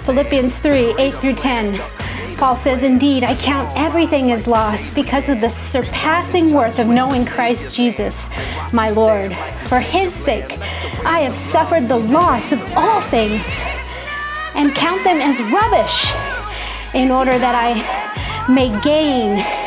Philippians 0.04 0.60
3 0.60 0.96
8 1.00 1.16
through 1.16 1.36
10. 1.36 1.80
Paul 2.36 2.58
says, 2.58 2.84
Indeed, 2.84 3.24
I 3.24 3.36
count 3.36 3.72
everything 3.78 4.34
as 4.34 4.50
loss 4.50 4.92
because 4.92 5.30
of 5.30 5.40
the 5.40 5.48
surpassing 5.48 6.52
worth 6.54 6.80
of 6.80 6.88
knowing 6.88 7.26
Christ 7.26 7.74
Jesus, 7.74 8.30
my 8.74 8.90
Lord. 8.90 9.34
For 9.68 9.80
his 9.80 10.14
sake, 10.14 10.58
I 11.06 11.22
have 11.22 11.38
suffered 11.38 11.88
the 11.88 12.00
loss 12.00 12.52
of 12.52 12.62
all 12.76 13.00
things 13.00 13.62
and 14.56 14.76
count 14.76 15.06
them 15.06 15.22
as 15.22 15.42
rubbish 15.54 16.12
in 16.94 17.12
order 17.12 17.40
that 17.40 17.56
I 17.56 18.52
may 18.54 18.78
gain 18.82 19.61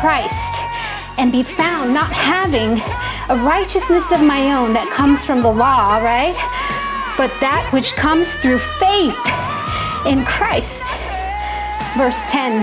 Christ 0.00 0.60
and 1.18 1.32
be 1.32 1.42
found 1.42 1.92
not 1.92 2.12
having 2.12 2.78
a 3.28 3.42
righteousness 3.42 4.12
of 4.12 4.22
my 4.22 4.54
own 4.54 4.72
that 4.72 4.88
comes 4.94 5.24
from 5.24 5.42
the 5.42 5.50
law, 5.50 5.98
right? 5.98 6.38
But 7.18 7.34
that 7.40 7.68
which 7.72 7.94
comes 7.94 8.34
through 8.36 8.58
faith 8.78 9.18
in 10.06 10.24
Christ. 10.24 10.86
Verse 11.98 12.22
10 12.30 12.62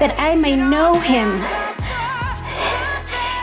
that 0.00 0.12
I 0.18 0.34
may 0.34 0.56
know 0.56 0.92
him 1.00 1.40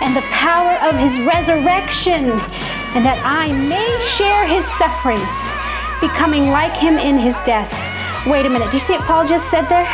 and 0.02 0.16
the 0.16 0.26
power 0.30 0.78
of 0.86 0.94
his 1.00 1.18
resurrection, 1.22 2.30
and 2.94 3.02
that 3.02 3.18
I 3.26 3.50
may 3.54 3.90
share 4.04 4.46
his 4.46 4.68
sufferings, 4.68 5.50
becoming 5.98 6.52
like 6.52 6.76
him 6.76 7.00
in 7.00 7.18
his 7.18 7.40
death. 7.42 7.72
Wait 8.28 8.46
a 8.46 8.50
minute, 8.50 8.70
do 8.70 8.78
you 8.78 8.84
see 8.84 8.94
what 8.94 9.08
Paul 9.08 9.26
just 9.26 9.50
said 9.50 9.66
there? 9.66 9.88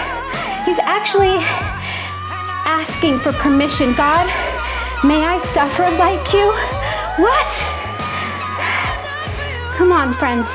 He's 0.66 0.80
actually 0.80 1.40
asking 2.70 3.18
for 3.18 3.32
permission. 3.34 3.96
God, 3.96 4.28
may 5.04 5.26
I 5.26 5.40
suffer 5.40 5.90
like 5.98 6.32
you? 6.32 6.52
What? 7.18 7.52
Come 9.76 9.92
on, 9.92 10.14
friends. 10.14 10.54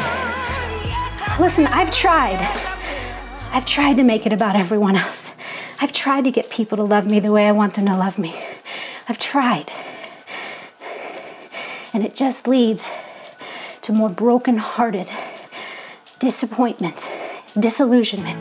Listen, 1.41 1.67
I've 1.67 1.91
tried. 1.91 2.39
I've 3.51 3.67
tried 3.67 3.97
to 3.97 4.05
make 4.05 4.27
it 4.27 4.33
about 4.33 4.55
everyone 4.55 4.95
else. 4.95 5.37
I've 5.81 5.93
tried 5.93 6.23
to 6.23 6.31
get 6.31 6.51
people 6.51 6.77
to 6.77 6.85
love 6.85 7.05
me 7.05 7.19
the 7.19 7.33
way 7.33 7.49
I 7.49 7.53
want 7.53 7.75
them 7.75 7.87
to 7.87 7.97
love 7.97 8.17
me. 8.17 8.41
I've 9.09 9.19
tried. 9.19 9.73
And 11.93 12.05
it 12.05 12.15
just 12.15 12.47
leads 12.47 12.89
to 13.83 13.93
more 13.93 14.09
broken-hearted 14.09 15.11
disappointment, 16.21 17.05
disillusionment, 17.59 18.39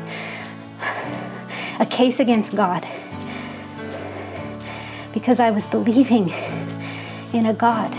a 1.79 1.87
case 1.87 2.19
against 2.19 2.55
God. 2.55 2.87
Because 5.13 5.39
I 5.39 5.51
was 5.51 5.65
believing 5.65 6.33
in 7.33 7.45
a 7.45 7.53
God 7.53 7.91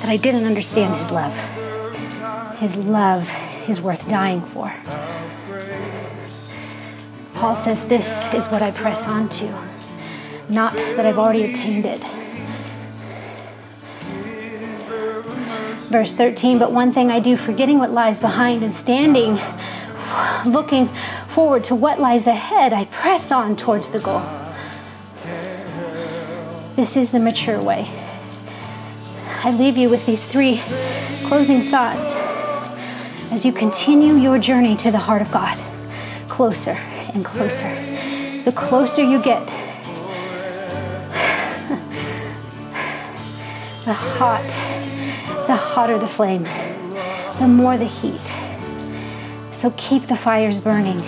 that 0.00 0.08
I 0.08 0.16
didn't 0.16 0.44
understand 0.44 0.94
his 0.94 1.10
love. 1.10 1.34
His 2.58 2.78
love 2.78 3.28
is 3.68 3.80
worth 3.80 4.08
dying 4.08 4.42
for. 4.42 4.72
Paul 7.34 7.56
says, 7.56 7.88
This 7.88 8.32
is 8.34 8.48
what 8.48 8.62
I 8.62 8.70
press 8.70 9.08
on 9.08 9.28
to, 9.30 9.46
not 10.48 10.74
that 10.74 11.06
I've 11.06 11.18
already 11.18 11.46
obtained 11.46 11.86
it. 11.86 12.04
Verse 15.90 16.14
13, 16.14 16.58
but 16.58 16.70
one 16.70 16.92
thing 16.92 17.10
I 17.10 17.18
do, 17.18 17.36
forgetting 17.36 17.78
what 17.78 17.90
lies 17.90 18.20
behind 18.20 18.62
and 18.62 18.72
standing, 18.72 19.40
looking 20.46 20.88
forward 21.30 21.62
to 21.62 21.76
what 21.76 22.00
lies 22.00 22.26
ahead, 22.26 22.72
I 22.72 22.86
press 22.86 23.30
on 23.30 23.56
towards 23.56 23.90
the 23.90 24.00
goal. 24.00 24.22
This 26.74 26.96
is 26.96 27.12
the 27.12 27.20
mature 27.20 27.62
way. 27.62 27.88
I 29.44 29.52
leave 29.52 29.76
you 29.76 29.88
with 29.88 30.06
these 30.06 30.26
three 30.26 30.60
closing 31.24 31.62
thoughts 31.62 32.16
as 33.30 33.46
you 33.46 33.52
continue 33.52 34.16
your 34.16 34.40
journey 34.40 34.74
to 34.76 34.90
the 34.90 34.98
heart 34.98 35.22
of 35.22 35.30
God, 35.30 35.56
closer 36.28 36.72
and 37.14 37.24
closer. 37.24 37.72
The 38.44 38.52
closer 38.52 39.04
you 39.04 39.22
get, 39.22 39.46
the 43.84 43.94
hot, 43.94 44.48
the 45.46 45.54
hotter 45.54 45.96
the 45.96 46.08
flame, 46.08 46.42
the 47.38 47.46
more 47.46 47.78
the 47.78 47.84
heat. 47.84 48.49
So 49.60 49.70
keep 49.76 50.06
the 50.06 50.16
fires 50.16 50.58
burning. 50.58 50.98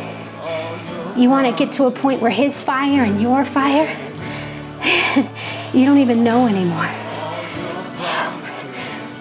You 1.16 1.30
want 1.30 1.46
to 1.46 1.57
get 1.57 1.72
to 1.76 1.84
a 1.84 1.90
point 1.90 2.20
where 2.20 2.30
His 2.30 2.61
fire 2.61 3.03
and 3.03 3.18
your 3.18 3.46
fire, 3.46 3.88
you 5.72 5.86
don't 5.86 5.96
even 5.96 6.22
know 6.22 6.46
anymore. 6.46 6.84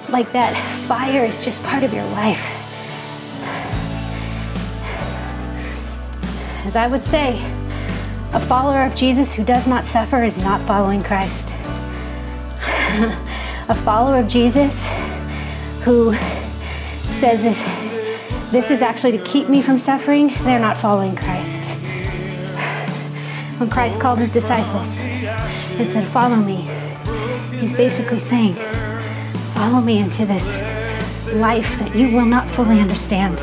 Like 0.10 0.34
that 0.34 0.54
fire 0.86 1.24
is 1.24 1.46
just 1.46 1.64
part 1.64 1.84
of 1.84 1.94
your 1.94 2.04
life. 2.08 2.42
As 6.66 6.76
I 6.76 6.88
would 6.88 7.02
say, 7.02 7.40
a 8.34 8.40
follower 8.48 8.84
of 8.84 8.94
Jesus 8.96 9.32
who 9.32 9.46
does 9.46 9.66
not 9.66 9.86
suffer 9.86 10.24
is 10.24 10.40
not 10.40 10.60
following 10.68 11.02
Christ. 11.04 11.54
a 13.70 13.82
follower 13.86 14.20
of 14.20 14.28
Jesus 14.28 14.86
who 15.84 16.14
says 17.14 17.46
if 17.46 17.81
this 18.52 18.70
is 18.70 18.82
actually 18.82 19.18
to 19.18 19.24
keep 19.24 19.48
me 19.48 19.62
from 19.62 19.80
suffering, 19.80 20.28
they're 20.44 20.60
not 20.60 20.78
following 20.78 21.16
Christ. 21.16 21.70
When 23.60 23.70
Christ 23.70 24.02
called 24.02 24.20
his 24.20 24.30
disciples 24.30 24.98
and 24.98 25.90
said, 25.90 26.06
Follow 26.10 26.36
me, 26.36 26.68
he's 27.60 27.74
basically 27.74 28.20
saying, 28.20 28.56
Follow 29.54 29.80
me 29.80 30.00
into 30.00 30.26
this 30.26 30.54
life 31.34 31.80
that 31.80 31.96
you 31.96 32.10
will 32.10 32.26
not 32.26 32.50
fully 32.52 32.82
understand. 32.82 33.42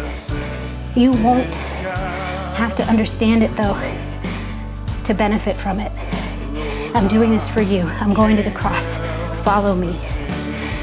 You 0.95 1.13
won't 1.13 1.55
have 2.55 2.77
to 2.77 2.85
understand 2.85 3.43
it 3.43 3.57
though 3.57 3.81
to 5.05 5.15
benefit 5.15 5.57
from 5.57 5.81
it. 5.81 5.93
I'm 6.95 7.09
doing 7.09 7.31
this 7.31 7.49
for 7.49 7.63
you. 7.63 7.83
I'm 7.83 8.13
going 8.13 8.37
to 8.37 8.43
the 8.43 8.51
cross. 8.51 8.99
Follow 9.43 9.75
me. 9.75 9.97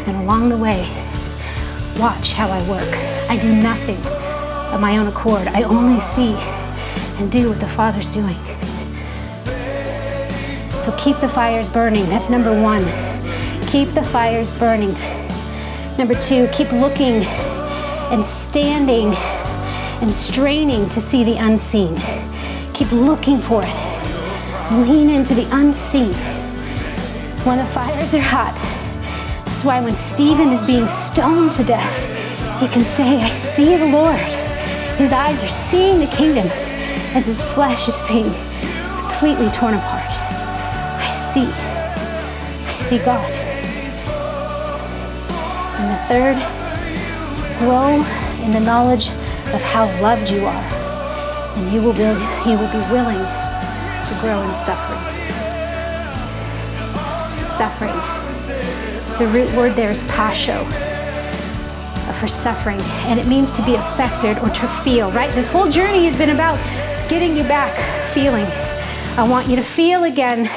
And 0.07 0.17
along 0.17 0.49
the 0.49 0.57
way, 0.57 0.89
watch 1.99 2.33
how 2.33 2.49
I 2.49 2.67
work. 2.67 3.14
I 3.29 3.37
do 3.37 3.53
nothing 3.53 3.97
of 4.73 4.79
my 4.79 4.97
own 4.97 5.07
accord. 5.07 5.47
I 5.47 5.63
only 5.63 5.99
see 5.99 6.33
and 7.17 7.31
do 7.31 7.49
what 7.49 7.59
the 7.59 7.67
Father's 7.67 8.11
doing. 8.11 8.35
So 10.79 10.95
keep 10.97 11.19
the 11.19 11.29
fires 11.29 11.67
burning. 11.69 12.05
That's 12.05 12.29
number 12.29 12.51
one. 12.61 12.83
Keep 13.67 13.93
the 13.93 14.03
fires 14.03 14.51
burning. 14.57 14.93
Number 15.97 16.13
two, 16.15 16.47
keep 16.53 16.71
looking 16.71 17.23
and 18.11 18.23
standing 18.23 19.15
and 20.01 20.13
straining 20.13 20.87
to 20.89 21.01
see 21.01 21.23
the 21.23 21.37
unseen. 21.37 21.95
Keep 22.73 22.91
looking 22.91 23.39
for 23.39 23.63
it. 23.65 24.71
Lean 24.71 25.09
into 25.09 25.33
the 25.33 25.47
unseen. 25.51 26.13
When 27.43 27.57
the 27.57 27.65
fires 27.65 28.13
are 28.13 28.21
hot, 28.21 28.53
that's 29.45 29.63
why 29.63 29.81
when 29.81 29.95
Stephen 29.95 30.49
is 30.49 30.63
being 30.65 30.87
stoned 30.87 31.53
to 31.53 31.63
death, 31.63 32.14
he 32.59 32.67
can 32.69 32.85
say, 32.85 33.21
I 33.21 33.31
see 33.31 33.75
the 33.75 33.87
Lord. 33.87 34.19
His 34.97 35.11
eyes 35.11 35.43
are 35.43 35.49
seeing 35.49 35.99
the 35.99 36.07
kingdom 36.07 36.47
as 37.13 37.25
his 37.27 37.41
flesh 37.41 37.87
is 37.87 38.01
being 38.07 38.31
completely 39.01 39.49
torn 39.51 39.73
apart. 39.73 40.09
I 41.01 41.11
see. 41.11 41.45
I 41.45 42.73
see 42.73 42.99
God. 42.99 43.29
And 45.79 45.91
the 45.91 45.99
third, 46.07 46.37
grow 47.59 48.03
in 48.43 48.51
the 48.51 48.59
knowledge 48.61 49.09
of 49.53 49.61
how 49.61 49.85
loved 50.01 50.29
you 50.29 50.45
are, 50.45 50.63
and 51.55 51.73
you 51.73 51.81
will 51.81 51.93
be, 51.93 52.03
you 52.49 52.57
will 52.57 52.71
be 52.71 52.83
willing 52.91 53.17
to 53.17 54.17
grow 54.21 54.41
in 54.41 54.53
suffering. 54.53 55.01
Suffering. 57.45 57.99
The 59.19 59.27
root 59.27 59.53
word 59.55 59.75
there 59.75 59.91
is 59.91 60.03
pasho, 60.03 60.63
for 62.15 62.27
suffering, 62.27 62.79
and 63.07 63.19
it 63.19 63.27
means 63.27 63.51
to 63.53 63.65
be 63.65 63.75
affected 63.75 64.37
or 64.39 64.49
to 64.49 64.67
feel, 64.83 65.11
right? 65.11 65.33
This 65.35 65.47
whole 65.47 65.69
journey 65.69 66.05
has 66.05 66.17
been 66.17 66.31
about 66.31 66.57
getting 67.09 67.35
you 67.37 67.43
back 67.43 67.73
feeling. 68.13 68.45
I 69.17 69.27
want 69.27 69.47
you 69.47 69.55
to 69.55 69.63
feel 69.63 70.03
again, 70.03 70.49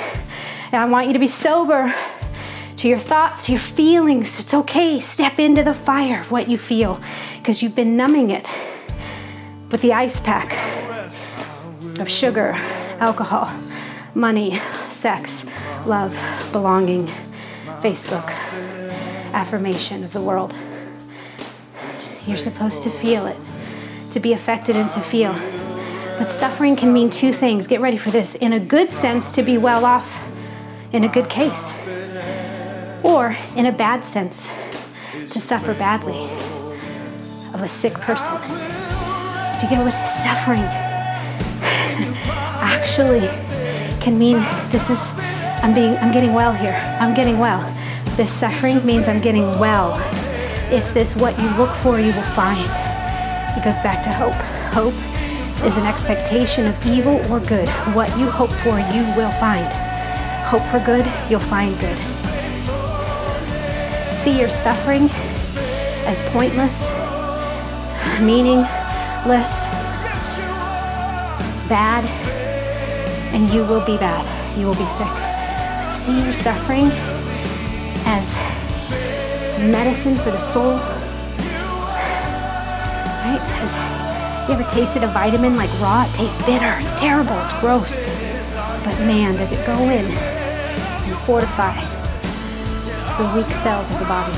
and 0.73 0.83
I 0.83 0.85
want 0.87 1.07
you 1.07 1.13
to 1.13 1.19
be 1.19 1.27
sober 1.27 1.95
to 2.77 2.89
your 2.89 2.99
thoughts, 2.99 3.47
to 3.47 3.53
your 3.53 3.61
feelings. 3.61 4.39
It's 4.41 4.55
okay. 4.55 5.01
Step 5.01 5.39
into 5.39 5.63
the 5.63 5.75
fire 5.75 6.21
of 6.21 6.31
what 6.31 6.49
you 6.49 6.57
feel 6.57 7.01
because 7.37 7.63
you've 7.63 7.75
been 7.75 7.97
numbing 7.97 8.31
it 8.31 8.49
with 9.71 9.83
the 9.83 9.93
ice 9.93 10.21
pack 10.21 10.57
of 11.99 12.09
sugar, 12.09 12.53
alcohol, 13.01 13.53
money, 14.15 14.61
sex, 14.91 15.45
love, 15.87 16.17
belonging, 16.53 17.09
Facebook, 17.81 18.31
affirmation 19.33 20.05
of 20.05 20.13
the 20.13 20.21
world. 20.21 20.55
You're 22.29 22.37
supposed 22.37 22.83
to 22.83 22.91
feel 22.91 23.27
it, 23.27 23.39
to 24.13 24.21
be 24.21 24.35
affected 24.35 24.77
and 24.77 24.91
to 24.91 25.01
feel. 25.01 25.33
But 26.19 26.31
suffering 26.31 26.77
can 26.77 26.93
mean 26.93 27.09
two 27.09 27.33
things. 27.33 27.67
Get 27.67 27.81
ready 27.81 27.97
for 27.97 28.11
this. 28.11 28.35
In 28.35 28.53
a 28.53 28.61
good 28.61 28.91
sense, 28.91 29.33
to 29.33 29.43
be 29.43 29.57
well 29.57 29.87
off, 29.87 30.29
in 30.93 31.05
a 31.05 31.09
good 31.09 31.31
case, 31.31 31.73
or 33.03 33.37
in 33.57 33.65
a 33.65 33.73
bad 33.73 34.05
sense, 34.05 34.53
to 35.31 35.41
suffer 35.41 35.73
badly. 35.73 36.29
of 37.55 37.63
a 37.63 37.69
sick 37.69 37.95
person. 37.95 38.37
Do 38.37 39.67
you 39.67 39.71
get 39.71 39.85
what 39.85 40.09
suffering 40.09 40.61
actually 42.61 43.27
can 44.01 44.19
mean? 44.19 44.37
This 44.71 44.91
is 44.91 45.11
I'm 45.63 45.75
being 45.75 45.97
I'm 45.97 46.13
getting 46.13 46.35
well 46.35 46.53
here. 46.53 46.79
I'm 47.01 47.15
getting 47.15 47.39
well. 47.39 47.61
This 48.17 48.33
suffering 48.33 48.85
means 48.85 49.09
I'm 49.09 49.21
getting 49.21 49.59
well. 49.59 49.97
It's 50.71 50.93
this 50.93 51.17
what 51.17 51.41
you 51.41 51.49
look 51.57 51.75
for 51.77 51.99
you 51.99 52.13
will 52.13 52.31
find. 52.35 52.69
It 53.57 53.65
goes 53.65 53.79
back 53.79 54.03
to 54.05 54.11
hope. 54.13 54.35
Hope 54.75 54.95
is 55.65 55.79
an 55.79 55.87
expectation 55.87 56.67
of 56.67 56.87
evil 56.87 57.17
or 57.33 57.41
good. 57.41 57.69
What 57.95 58.11
you 58.19 58.31
hope 58.31 58.53
for, 58.53 58.79
you 58.79 59.03
will 59.17 59.33
find. 59.41 59.67
Hope 60.45 60.63
for 60.71 60.79
good, 60.85 61.07
you'll 61.31 61.41
find 61.41 61.79
good. 61.81 61.99
See 64.13 64.39
your 64.39 64.51
suffering 64.51 65.09
as 66.05 66.21
pointless, 66.33 66.91
meaningless, 68.21 69.67
bad, 71.69 72.05
and 73.33 73.51
you 73.51 73.65
will 73.65 73.85
be 73.87 73.97
bad. 73.97 74.25
You 74.59 74.67
will 74.67 74.75
be 74.75 74.87
sick. 74.87 75.91
See 75.91 76.23
your 76.23 76.35
suffering 76.35 76.91
as 78.05 78.48
medicine 79.59 80.17
for 80.17 80.31
the 80.31 80.39
soul. 80.39 80.75
Right? 83.25 83.41
As 83.61 83.75
you 84.49 84.55
ever 84.55 84.65
tasted 84.69 85.03
a 85.03 85.09
vitamin 85.09 85.57
like 85.57 85.71
raw? 85.81 86.05
It 86.09 86.15
tastes 86.15 86.43
bitter, 86.45 86.77
it's 86.81 86.95
terrible, 86.99 87.39
it's 87.45 87.53
gross. 87.61 88.07
But 88.85 88.99
man, 89.07 89.37
does 89.37 89.53
it 89.53 89.67
go 89.67 89.75
in 89.91 90.07
and 90.07 91.17
fortify 91.27 91.99
the 93.19 93.25
weak 93.35 93.53
cells 93.53 93.91
of 93.91 93.99
the 93.99 94.05
body. 94.05 94.33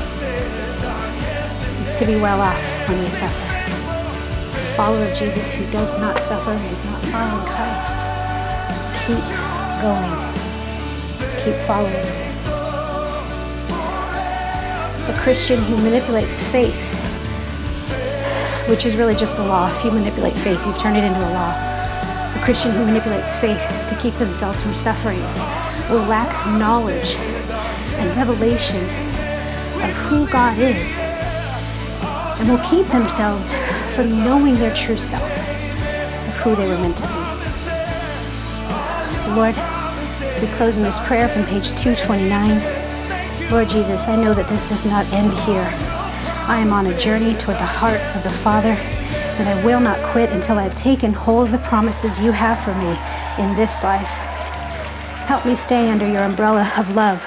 It's 1.85 1.99
to 1.99 2.05
be 2.07 2.15
well 2.15 2.41
off 2.41 2.89
when 2.89 2.97
we 2.97 3.05
suffer. 3.05 3.45
A 4.57 4.73
follower 4.75 5.05
of 5.05 5.15
Jesus 5.15 5.53
who 5.53 5.69
does 5.71 5.99
not 5.99 6.17
suffer 6.17 6.53
is 6.71 6.83
not 6.85 7.05
following 7.05 7.45
Christ. 7.45 7.99
Keep 9.05 9.23
going. 9.83 10.33
Keep 11.43 11.67
following. 11.67 12.20
Christian 15.21 15.61
who 15.61 15.77
manipulates 15.77 16.41
faith, 16.49 16.81
which 18.67 18.87
is 18.87 18.95
really 18.95 19.13
just 19.13 19.37
the 19.37 19.45
law. 19.45 19.71
If 19.71 19.85
you 19.85 19.91
manipulate 19.91 20.33
faith, 20.39 20.59
you've 20.65 20.79
turned 20.79 20.97
it 20.97 21.03
into 21.03 21.19
a 21.19 21.29
law. 21.29 21.51
A 22.35 22.41
Christian 22.43 22.71
who 22.71 22.83
manipulates 22.85 23.35
faith 23.35 23.61
to 23.87 23.95
keep 24.01 24.15
themselves 24.15 24.63
from 24.63 24.73
suffering 24.73 25.21
will 25.91 26.07
lack 26.07 26.27
knowledge 26.57 27.13
and 27.13 28.17
revelation 28.17 28.83
of 29.83 29.91
who 30.07 30.27
God 30.31 30.57
is 30.57 30.97
and 30.97 32.49
will 32.49 32.67
keep 32.67 32.87
themselves 32.87 33.53
from 33.93 34.09
knowing 34.23 34.55
their 34.55 34.73
true 34.73 34.97
self 34.97 35.21
of 35.21 36.35
who 36.37 36.55
they 36.55 36.67
were 36.67 36.79
meant 36.79 36.97
to 36.97 37.03
be. 37.03 37.13
So, 39.15 39.35
Lord, 39.35 39.55
we 40.41 40.47
close 40.57 40.77
in 40.77 40.83
this 40.83 40.97
prayer 40.97 41.29
from 41.29 41.45
page 41.45 41.69
229. 41.73 42.80
Lord 43.51 43.67
Jesus, 43.67 44.07
I 44.07 44.15
know 44.15 44.33
that 44.33 44.47
this 44.47 44.69
does 44.69 44.85
not 44.85 45.05
end 45.11 45.33
here. 45.39 45.69
I 46.47 46.59
am 46.59 46.71
on 46.71 46.85
a 46.85 46.97
journey 46.97 47.33
toward 47.33 47.57
the 47.57 47.65
heart 47.65 47.99
of 48.15 48.23
the 48.23 48.31
Father, 48.31 48.69
and 48.69 49.49
I 49.49 49.65
will 49.65 49.81
not 49.81 50.01
quit 50.13 50.29
until 50.29 50.57
I've 50.57 50.73
taken 50.73 51.11
hold 51.11 51.47
of 51.47 51.51
the 51.51 51.57
promises 51.57 52.17
you 52.17 52.31
have 52.31 52.63
for 52.63 52.73
me 52.75 52.97
in 53.43 53.53
this 53.57 53.83
life. 53.83 54.07
Help 55.27 55.45
me 55.45 55.53
stay 55.53 55.89
under 55.89 56.09
your 56.09 56.23
umbrella 56.23 56.71
of 56.77 56.95
love, 56.95 57.25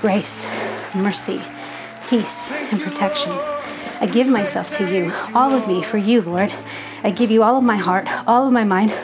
grace, 0.00 0.48
mercy, 0.94 1.42
peace, 2.08 2.52
and 2.52 2.80
protection. 2.80 3.32
I 4.00 4.06
give 4.06 4.28
myself 4.28 4.70
to 4.78 4.88
you, 4.88 5.12
all 5.34 5.52
of 5.52 5.66
me 5.66 5.82
for 5.82 5.98
you, 5.98 6.22
Lord. 6.22 6.54
I 7.02 7.10
give 7.10 7.32
you 7.32 7.42
all 7.42 7.58
of 7.58 7.64
my 7.64 7.76
heart, 7.76 8.06
all 8.28 8.46
of 8.46 8.52
my 8.52 8.64
mind, 8.64 8.94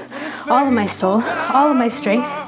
all 0.48 0.64
of 0.64 0.72
my 0.72 0.86
soul, 0.86 1.22
all 1.52 1.72
of 1.72 1.76
my 1.76 1.88
strength. 1.88 2.39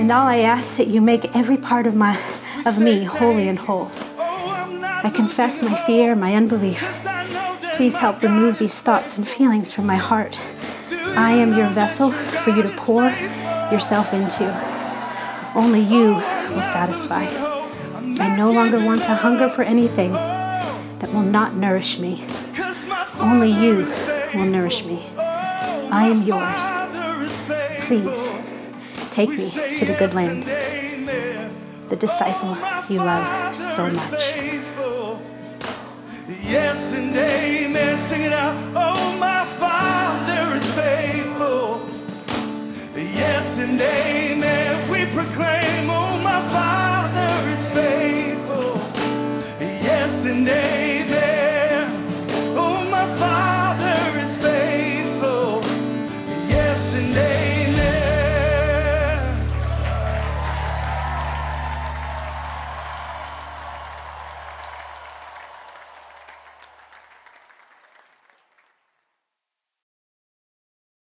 And 0.00 0.10
all 0.10 0.26
I 0.26 0.38
ask 0.38 0.70
is 0.70 0.76
that 0.78 0.86
you 0.86 1.02
make 1.02 1.36
every 1.36 1.58
part 1.58 1.86
of 1.86 1.94
my 1.94 2.18
of 2.64 2.80
me 2.80 3.04
holy 3.04 3.48
and 3.48 3.58
whole. 3.58 3.90
I 3.98 5.12
confess 5.14 5.62
my 5.62 5.74
fear, 5.84 6.16
my 6.16 6.34
unbelief. 6.34 6.80
Please 7.76 7.98
help 7.98 8.22
remove 8.22 8.58
these 8.58 8.80
thoughts 8.80 9.18
and 9.18 9.28
feelings 9.28 9.72
from 9.72 9.84
my 9.84 9.96
heart. 9.96 10.40
I 10.90 11.32
am 11.32 11.52
your 11.52 11.68
vessel 11.68 12.12
for 12.12 12.48
you 12.48 12.62
to 12.62 12.70
pour 12.78 13.10
yourself 13.70 14.14
into. 14.14 14.48
Only 15.54 15.80
you 15.80 16.14
will 16.54 16.62
satisfy. 16.62 17.26
I 18.24 18.34
no 18.38 18.52
longer 18.52 18.78
want 18.78 19.02
to 19.02 19.14
hunger 19.14 19.50
for 19.50 19.64
anything 19.64 20.12
that 20.12 21.12
will 21.12 21.20
not 21.20 21.56
nourish 21.56 21.98
me. 21.98 22.24
Only 23.18 23.50
you 23.50 23.86
will 24.34 24.46
nourish 24.46 24.82
me. 24.86 25.02
I 25.18 26.08
am 26.08 26.22
yours. 26.22 26.64
Please 27.86 28.49
Take 29.10 29.30
me 29.30 29.36
to 29.76 29.84
the 29.84 29.94
good 29.98 30.14
land, 30.14 30.44
the 31.88 31.96
disciple 31.96 32.56
you 32.88 32.98
love 32.98 33.56
so 33.56 33.90
much. 33.90 34.20
Yes 36.42 36.94
and 36.94 37.14
amen, 37.16 37.96
sing 37.96 38.22
it 38.22 38.32
out. 38.32 38.56
Oh, 38.76 39.16
my 39.18 39.44
Father 39.44 40.54
is 40.54 40.70
faithful. 40.72 41.80
Yes 42.96 43.58
and 43.58 43.80
amen, 43.80 44.88
we 44.88 45.06
proclaim. 45.06 45.90
Oh, 45.90 46.20
my 46.22 46.40
Father 46.48 47.50
is 47.50 47.66
faithful. 47.68 48.80
Yes 49.60 50.24
and 50.24 50.48
amen. 50.48 50.89